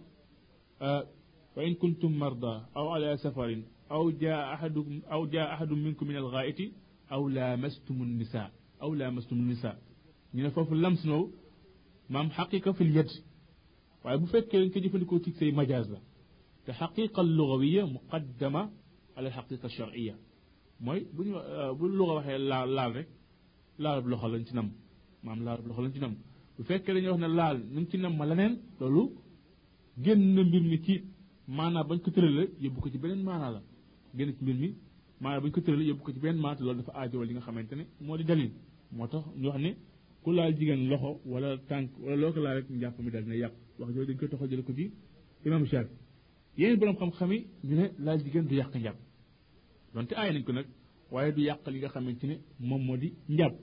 wa 1.55 1.61
in 1.67 1.75
kuntum 1.81 2.13
marda 2.21 2.53
aw 2.77 2.85
ala 2.95 3.17
safarin 3.17 3.63
aw 3.89 4.03
jaa 4.21 4.41
ahadukum 4.53 4.97
aw 5.13 5.21
jaa 5.33 5.47
ahadun 5.53 5.79
minkum 5.85 6.07
min 6.07 6.17
alghaa'iti 6.23 6.65
aw 7.13 7.21
laamastumu 7.35 8.05
nisa 8.05 8.43
aw 8.83 8.89
laamastumu 8.99 9.43
nisa 9.49 9.71
ñu 10.33 10.41
ne 10.43 10.49
foofu 10.55 10.73
lams 10.83 11.01
noo 11.09 11.25
maam 12.13 12.27
xaqiqa 12.37 12.71
fil 12.77 12.91
yad 12.97 13.09
waaye 14.03 14.17
bu 14.21 14.25
fekkee 14.33 14.59
dañ 14.61 14.69
ko 14.73 14.79
jëfandikoo 14.83 15.19
ci 15.23 15.31
say 15.39 15.51
majaaz 15.59 15.87
la 15.93 15.99
te 16.65 16.71
xaqiqa 16.79 17.21
lugawiya 17.37 17.83
muqaddama 17.95 18.61
ala 19.17 19.29
xaqiqa 19.35 19.67
sharciya 19.75 20.15
mooy 20.85 20.99
bu 21.13 21.21
ñu 21.27 21.33
bu 21.77 21.85
luga 21.97 22.13
waxee 22.17 22.37
laal 22.49 22.69
laal 22.77 22.91
rek 22.97 23.07
laalab 23.83 24.05
loxo 24.11 24.27
lañ 24.33 24.43
ci 24.47 24.53
nam 24.57 24.67
maam 25.23 25.39
laalab 25.45 25.65
loxo 25.67 25.81
lañ 25.85 25.93
ci 25.95 25.99
nam 25.99 26.13
bu 26.57 26.61
fekkee 26.67 26.93
dañuy 26.95 27.09
wax 27.13 27.19
ne 27.23 27.27
laal 27.39 27.57
ñu 27.73 27.85
ci 27.89 27.97
nam 28.03 28.13
ma 28.19 28.25
leneen 28.29 28.53
loolu 28.79 29.01
génn 30.03 30.39
mbir 30.47 30.61
mi 30.71 30.77
ci 30.85 30.95
maanaa 31.57 31.83
bañ 31.89 31.99
ko 32.03 32.09
tërale 32.15 32.43
yóbbu 32.63 32.79
ko 32.83 32.89
ci 32.93 32.97
beneen 33.03 33.21
maanaa 33.29 33.51
la 33.55 33.61
génn 34.17 34.31
ci 34.35 34.41
mbir 34.43 34.55
mi 34.63 34.69
maanaa 35.21 35.41
bañ 35.43 35.51
ko 35.55 35.59
tërale 35.65 35.83
yóbbu 35.89 36.03
ko 36.05 36.11
ci 36.13 36.19
beneen 36.23 36.39
maanaa 36.43 36.57
te 36.57 36.63
loolu 36.63 36.77
dafa 36.79 36.91
aajowal 36.99 37.27
li 37.27 37.33
nga 37.35 37.41
xamante 37.47 37.73
ne 37.79 37.83
moo 38.05 38.17
di 38.19 38.23
dalil 38.29 38.51
moo 38.95 39.07
tax 39.11 39.23
ñu 39.41 39.47
wax 39.49 39.59
ne 39.65 39.71
ku 40.23 40.29
laal 40.37 40.53
jigéen 40.57 40.81
loxo 40.91 41.11
wala 41.31 41.49
tànk 41.69 41.89
wala 42.03 42.15
loo 42.21 42.31
ko 42.33 42.39
laal 42.45 42.55
rek 42.57 42.67
njàpp 42.69 42.97
mi 43.05 43.09
dal 43.13 43.23
dina 43.25 43.35
yàq 43.43 43.53
wax 43.79 43.89
jooju 43.93 44.07
dañ 44.09 44.17
koy 44.19 44.29
toxal 44.31 44.49
jële 44.51 44.63
ko 44.67 44.73
ci 44.77 44.85
imam 45.45 45.63
Shafi 45.71 45.93
yeneen 46.57 46.77
borom 46.79 46.95
xam-xam 46.99 47.31
yi 47.33 47.39
ñu 47.67 47.75
ne 47.79 47.85
laal 48.05 48.19
jigéen 48.23 48.45
du 48.49 48.55
yàq 48.55 48.73
njàpp 48.75 48.97
donte 49.93 50.13
aay 50.15 50.31
nañ 50.33 50.43
ko 50.43 50.51
nag 50.53 50.67
waaye 51.11 51.31
du 51.35 51.41
yàq 51.41 51.67
li 51.73 51.79
nga 51.79 51.89
xamante 51.93 52.25
ne 52.31 52.35
moom 52.59 52.81
moo 52.87 52.97
di 52.97 53.09
njàpp. 53.29 53.55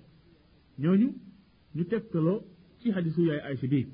ñooñu 0.83 1.09
ñu 1.77 1.85
tegtaloo 1.91 2.41
ci 2.81 2.91
xadisu 2.95 3.21
yaay 3.29 3.41
Aysa 3.49 3.67
bii 3.73 3.87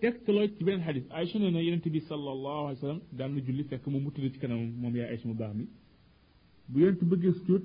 tegtaloo 0.00 0.46
ci 0.56 0.64
beneen 0.64 0.84
xadis. 0.86 1.04
Aysa 1.10 1.38
nee 1.38 1.50
na 1.50 1.60
yonent 1.66 1.86
bi 1.94 2.00
sallallahu 2.00 2.58
alayhi 2.66 2.78
wa 2.78 2.82
sallam 2.86 3.00
daan 3.18 3.30
na 3.34 3.40
julli 3.46 3.64
fekk 3.70 3.86
mu 3.86 4.10
tudd 4.14 4.32
ci 4.32 4.38
kanam 4.42 4.60
moom 4.80 4.94
yaay 4.96 5.10
Aysa 5.12 5.26
mu 5.28 5.34
baax 5.34 5.54
mi. 5.58 5.64
bu 6.68 6.76
yonent 6.80 7.02
bëggee 7.10 7.32
sujjóot 7.38 7.64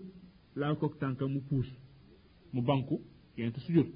laal 0.60 0.76
kook 0.80 0.94
tànkam 1.02 1.30
mu 1.34 1.42
puus 1.50 1.68
mu 2.54 2.62
banku 2.62 2.96
yonent 3.38 3.58
sujjóot. 3.66 3.90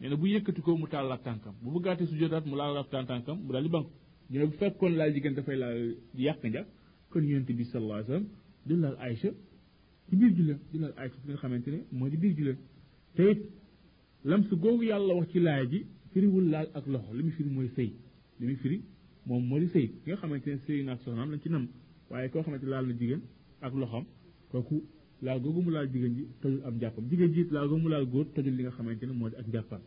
nee 0.00 0.08
na 0.10 0.16
bu 0.16 0.26
yëkkati 0.26 0.60
ko 0.62 0.76
mu 0.76 0.86
taalaat 0.92 1.22
tànkam. 1.26 1.54
bu 1.62 1.68
bëggaatee 1.74 2.06
sujjóotaat 2.10 2.44
mu 2.50 2.54
laalaat 2.60 2.88
tànkam 2.90 3.36
mu 3.44 3.52
daal 3.52 3.62
di 3.66 3.68
banku. 3.76 3.90
ñu 4.30 4.38
ne 4.38 4.46
bu 4.50 4.54
fekkoon 4.60 4.92
laal 4.98 5.10
jigéen 5.14 5.34
dafay 5.36 5.56
laal 5.62 5.78
di 6.14 6.22
yàq 6.26 6.38
njàpp. 6.44 6.68
kon 7.10 7.22
yonent 7.30 7.50
bi 7.58 7.64
sallallahu 7.64 7.98
alayhi 7.98 8.10
wa 8.10 8.14
sallam 8.14 8.28
di 8.66 8.74
laal 8.76 8.96
Aysa 9.00 9.28
ci 10.08 10.16
biir 10.16 10.32
julleem 10.36 10.58
di 10.72 10.78
laal 10.78 10.94
Aysa 10.96 11.16
fi 11.22 11.28
nga 11.28 11.36
xamante 11.36 11.68
ne 11.70 11.78
moo 11.92 12.08
di 12.08 12.16
biir 12.16 12.34
julleem 12.36 12.56
te 13.14 13.22
it 13.30 13.40
lam 14.24 14.44
su 14.48 14.56
googu 14.56 14.82
yàlla 14.84 15.14
wax 15.14 15.28
ci 15.32 15.38
laaya 15.40 15.64
ji 15.70 15.86
firiwul 16.12 16.46
laal 16.50 16.68
ak 16.74 16.86
loxo 16.86 17.12
li 17.14 17.22
mu 17.22 17.30
firi 17.30 17.48
mooy 17.50 17.68
sëy 17.76 17.90
li 18.40 18.46
mu 18.46 18.56
firi 18.56 18.82
moom 19.26 19.42
moo 19.48 19.58
di 19.58 19.66
sëy 19.74 19.86
ki 20.02 20.06
nga 20.10 20.16
xamante 20.16 20.46
ne 20.50 20.58
sëy 20.66 20.82
naag 20.84 20.98
soxnaam 21.04 21.30
lañ 21.32 21.40
ci 21.42 21.48
nam 21.48 21.66
waaye 22.10 22.28
koo 22.30 22.42
xamante 22.42 22.66
laal 22.66 22.86
na 22.86 22.94
jigéen 22.98 23.20
ak 23.60 23.72
loxoom 23.74 24.04
kooku 24.50 24.76
laal 25.22 25.40
googu 25.40 25.60
mu 25.62 25.70
laal 25.70 25.88
jigéen 25.92 26.14
ji 26.16 26.24
tojul 26.40 26.62
am 26.66 26.74
njàppam 26.76 27.04
jigéen 27.10 27.32
ji 27.34 27.42
laal 27.50 27.68
googu 27.68 27.82
mu 27.82 27.88
laal 27.88 28.06
góor 28.06 28.26
tojul 28.34 28.54
li 28.56 28.62
nga 28.62 28.70
xamante 28.70 29.04
ne 29.06 29.12
moo 29.12 29.28
di 29.30 29.36
ak 29.36 29.46
njàppam 29.48 29.80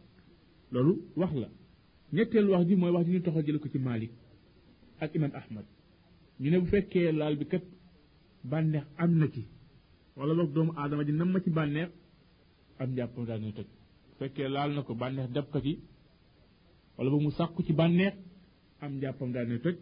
loolu 0.71 0.93
wax 1.15 1.33
la 1.41 1.49
ñetteelu 2.13 2.49
wax 2.51 2.67
ji 2.67 2.75
mooy 2.75 2.91
wax 2.91 3.05
ji 3.05 3.11
ñu 3.13 3.21
toxal 3.21 3.43
jële 3.45 3.59
ko 3.59 3.67
ci 3.69 3.79
Malik 3.79 4.11
ak 4.99 5.15
imam 5.15 5.31
Ahmad 5.33 5.65
ñu 6.39 6.49
ne 6.49 6.57
bu 6.59 6.65
fekkee 6.65 7.11
laal 7.11 7.35
bi 7.37 7.45
kat 7.45 7.63
bànneex 8.51 8.85
am 8.97 9.11
na 9.19 9.27
ci. 9.33 9.41
wala 10.17 10.33
boog 10.37 10.51
doomu 10.53 10.71
aadama 10.77 11.03
ji 11.07 11.11
nam 11.11 11.29
ma 11.31 11.39
ci 11.43 11.49
bànneex 11.49 11.89
am 12.79 12.89
njàppam 12.91 13.25
daal 13.25 13.41
toj. 13.57 13.65
fekkee 14.19 14.47
laal 14.55 14.71
na 14.75 14.81
ko 14.83 14.93
bànneex 15.01 15.29
dab 15.35 15.45
ko 15.51 15.59
ci. 15.65 15.79
wala 16.97 17.09
boog 17.11 17.21
mu 17.23 17.31
sàkku 17.31 17.63
ci 17.63 17.73
bànneex 17.73 18.13
am 18.81 18.91
njàppam 18.97 19.31
daal 19.33 19.45
dina 19.47 19.59
toj. 19.59 19.75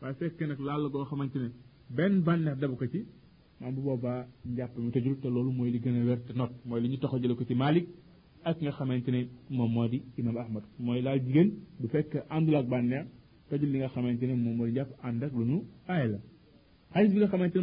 waaye 0.00 0.14
fekkee 0.20 0.46
nag 0.46 0.60
laal 0.60 0.80
la 0.82 0.88
goo 0.88 1.04
xamante 1.04 1.36
ne 1.38 1.48
benn 1.96 2.22
bànneex 2.26 2.56
dabu 2.60 2.76
ko 2.76 2.86
ci 2.92 3.00
maam 3.60 3.74
bu 3.74 3.80
boobaa 3.82 4.26
njàpp 4.46 4.76
mi 4.78 4.90
tëjul 4.90 5.16
te 5.20 5.28
loolu 5.28 5.50
mooy 5.52 5.70
li 5.70 5.78
gën 5.84 5.96
a 6.42 6.48
mooy 6.68 6.80
li 6.82 6.88
ñu 6.90 6.98
tax 6.98 7.12
a 7.14 7.18
jële 7.20 7.34
ko 7.34 7.44
ci 7.44 7.54
Malik 7.54 7.86
ak 8.44 8.56
nga 8.62 8.70
xamante 8.72 9.10
ne 9.10 9.20
moom 9.50 9.70
moo 9.72 9.88
di 9.88 10.02
imam 10.18 10.36
Ahmad. 10.36 10.64
mooy 10.78 11.00
laal 11.02 11.20
jigéen 11.24 11.50
bu 11.80 11.86
fekkee 11.88 12.22
àndul 12.30 12.56
ak 12.56 12.66
bànneex 12.72 13.06
tëjul 13.48 13.70
li 13.72 13.78
nga 13.78 13.88
xamante 13.94 14.24
ne 14.26 14.34
moom 14.34 14.56
mooy 14.56 14.70
njàpp 14.72 14.90
ànd 15.06 15.22
ak 15.24 15.32
lu 15.32 15.44
ñu 15.44 15.58
aay 15.88 16.08
la. 16.12 16.18
Xadis 16.94 17.12
bi 17.14 17.18
nga 17.20 17.28
xamante 17.32 17.58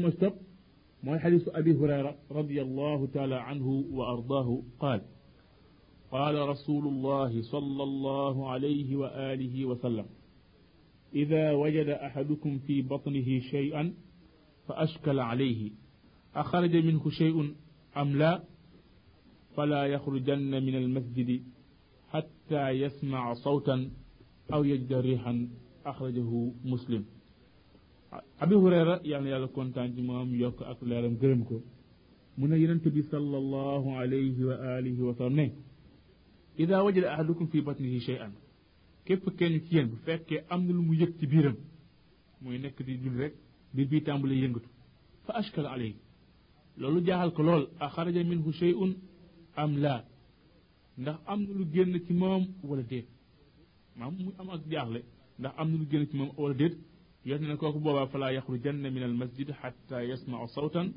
mooy 1.04 1.20
xadisu 1.24 1.50
abi 1.60 1.72
hurayra 1.80 2.12
radiallahu 2.30 3.08
taala 3.16 3.38
anhu 3.52 3.86
wa 3.98 4.04
ardaahu 4.16 4.64
qaal 4.82 5.02
قال 6.12 6.36
رسول 6.50 6.88
الله 6.88 7.42
صلى 7.42 7.84
الله 7.84 8.50
عليه 8.50 8.96
وآله 8.96 9.66
وسلم 9.66 10.06
إذا 11.16 11.52
وجد 11.52 11.90
أحدكم 11.90 12.60
في 12.60 12.82
بطنه 12.82 13.40
شيئا 13.40 13.94
فأشكل 14.68 15.20
عليه 15.20 15.72
أخرج 16.36 16.76
منه 16.76 17.10
شيء 17.10 17.54
أم 17.98 18.18
لا؟ 18.18 18.44
فلا 19.56 19.86
يخرجن 19.86 20.64
من 20.64 20.76
المسجد 20.76 21.44
حتى 22.10 22.70
يسمع 22.70 23.34
صوتا 23.34 23.92
أو 24.54 24.64
يجد 24.64 24.94
ريحا 24.94 25.50
أخرجه 25.86 26.52
مسلم. 26.66 27.06
abi 28.40 28.56
hurayra 28.56 29.00
yàlla 29.04 29.24
na 29.24 29.30
yàlla 29.30 29.48
kontaan 29.48 29.94
ci 29.96 30.02
moom 30.02 30.34
yokk 30.36 30.62
ak 30.62 30.82
leeram 30.82 31.16
gërëm 31.22 31.44
ko. 31.46 31.62
Mu 32.38 32.48
ne 32.48 32.56
yonent 32.58 32.86
bi 32.96 33.02
sallallahu 33.04 33.90
alayhi 34.02 34.44
wa 34.44 34.56
alihi 34.78 35.02
wa 35.02 35.14
sallam 35.16 35.36
ne 35.36 35.52
ida 36.58 36.84
wajada 36.84 37.14
ahadukum 37.14 37.48
fi 37.48 37.62
batnihi 37.62 38.00
shay'an. 38.00 38.32
Képp 39.06 39.26
kenn 39.38 39.62
ci 39.64 39.76
yéen 39.76 39.88
bu 39.90 39.96
fekkee 40.06 40.44
am 40.50 40.66
na 40.66 40.72
lu 40.74 40.82
mu 40.82 40.94
yëg 40.94 41.18
ci 41.20 41.28
biiram 41.28 41.56
muy 42.42 42.58
nekk 42.60 42.82
di 42.86 42.98
dul 42.98 43.18
rek 43.18 43.34
biir 43.74 43.88
bii 43.88 44.02
tàmbalee 44.04 44.42
yëngatu 44.44 44.70
fa 45.26 45.34
ashkala 45.40 45.70
alayhi. 45.72 45.96
Loolu 46.78 47.02
jaaxal 47.06 47.32
ko 47.34 47.44
lool 47.44 47.64
a 47.80 47.90
xaraja 47.90 48.24
minhu 48.24 48.52
shay'un 48.52 48.92
am 49.56 49.78
laa? 49.78 50.04
Ndax 50.98 51.18
am 51.28 51.40
na 51.44 51.54
lu 51.54 51.66
génn 51.74 52.00
ci 52.06 52.14
moom 52.14 52.44
wala 52.64 52.84
déet? 52.84 53.06
Maam 53.98 54.16
am 54.40 54.50
ak 54.50 54.62
jaaxle 54.72 55.04
ndax 55.40 55.54
am 55.58 55.68
na 55.72 55.78
lu 55.78 55.86
génn 55.92 56.08
ci 56.10 56.18
moom 56.18 56.32
wala 56.38 56.54
déet? 56.56 56.76
Yot 57.30 57.42
na 57.42 57.56
kooku 57.58 57.80
boobaa 57.80 58.08
falaa 58.08 58.32
yaxrujanna 58.38 58.90
min 58.96 59.04
al 59.04 59.14
masjid 59.22 59.50
xatta 59.62 59.96
yasmau 60.10 60.48
sawtan 60.56 60.88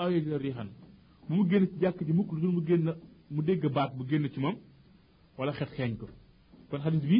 aw 0.00 0.08
yajida 0.14 0.38
rihan 0.38 0.68
bu 1.28 1.32
mu 1.36 1.44
génn 1.50 1.64
ci 1.70 1.76
jàkk 1.82 1.98
ji 2.06 2.12
mukk 2.18 2.30
lu 2.32 2.40
dul 2.42 2.52
mu 2.56 2.62
génn 2.68 2.86
mu 3.34 3.42
dégg 3.42 3.64
baat 3.76 3.90
bu 3.96 4.02
génn 4.10 4.28
ci 4.32 4.38
moom 4.40 4.56
wala 5.38 5.52
xet 5.58 5.70
xeeñ 5.76 5.92
ko 6.00 6.06
kon 6.70 6.80
xadis 6.84 7.02
bi 7.10 7.18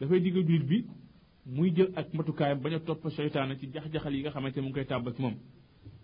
dafay 0.00 0.20
diggal 0.24 0.44
jullit 0.48 0.66
bi 0.70 0.78
muy 1.54 1.70
jël 1.76 1.90
ak 1.96 2.06
matukaayam 2.14 2.58
bañ 2.62 2.74
a 2.74 2.80
topp 2.80 3.02
seytaane 3.16 3.54
ci 3.58 3.66
jax-jaxal 3.72 4.14
yi 4.14 4.20
nga 4.22 4.30
xamante 4.34 4.56
ne 4.56 4.62
mu 4.62 4.68
ngi 4.68 4.74
koy 4.76 4.86
tàbbal 4.86 5.12
ci 5.16 5.22
moom 5.22 5.34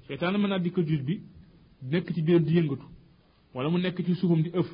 seytaane 0.09 0.37
mën 0.38 0.49
naa 0.49 0.59
dikkal 0.59 0.85
jullit 0.88 1.05
bi 1.09 1.15
nekk 1.93 2.07
ci 2.15 2.21
biiram 2.27 2.45
di 2.45 2.53
yëngatu 2.59 2.87
wala 3.55 3.69
mu 3.73 3.79
nekk 3.79 3.99
ci 4.07 4.15
suufam 4.21 4.43
di 4.43 4.51
ëf 4.61 4.69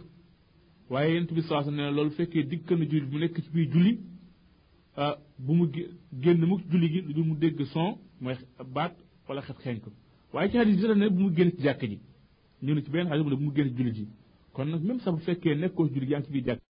waaye 0.91 1.15
yent 1.15 1.31
bi 1.37 1.43
saa 1.43 1.71
ne 1.71 1.91
loolu 1.97 2.11
fekkee 2.19 2.43
dikkal 2.51 2.79
na 2.79 2.85
jullit 2.91 3.07
bi 3.11 3.13
mu 3.15 3.19
nekk 3.25 3.37
ci 3.45 3.51
biir 3.55 3.69
julli 3.73 3.93
bu 5.39 5.53
mu 5.55 5.67
génn 6.23 6.41
mu 6.51 6.57
julli 6.71 6.89
gi 6.93 7.01
dul 7.15 7.25
mu 7.25 7.35
dégg 7.37 7.61
son 7.73 7.99
mooy 8.21 8.35
baat 8.75 8.95
wala 9.29 9.41
xet 9.43 9.59
xeeñ 9.65 9.79
waaye 10.33 10.51
ci 10.51 10.57
xadis 10.59 10.83
ne 10.97 11.09
bu 11.09 11.21
mu 11.25 11.31
génn 11.37 11.51
ci 11.57 11.63
jàkk 11.63 11.83
ji. 11.91 11.99
Ci 12.61 12.91
benn 12.91 13.09
xadis 13.09 13.23
mu 13.25 13.31
ne 13.31 13.37
bu 13.37 13.45
mu 13.45 13.53
génn 13.55 13.69
ci 13.71 13.77
jullit 13.77 13.95
ji. 13.95 14.09
Kon 14.53 14.65
nag 14.67 14.83
même 14.83 15.01
sax 15.01 15.15
bu 15.15 15.21
fekkee 15.21 15.55
nekkoo 15.55 15.87
ci 15.89 15.95
jullit 15.95 16.11
yaa 16.11 16.19
ngi 16.21 16.27
ci 16.27 16.33
biir 16.33 16.45
jàkk 16.47 16.61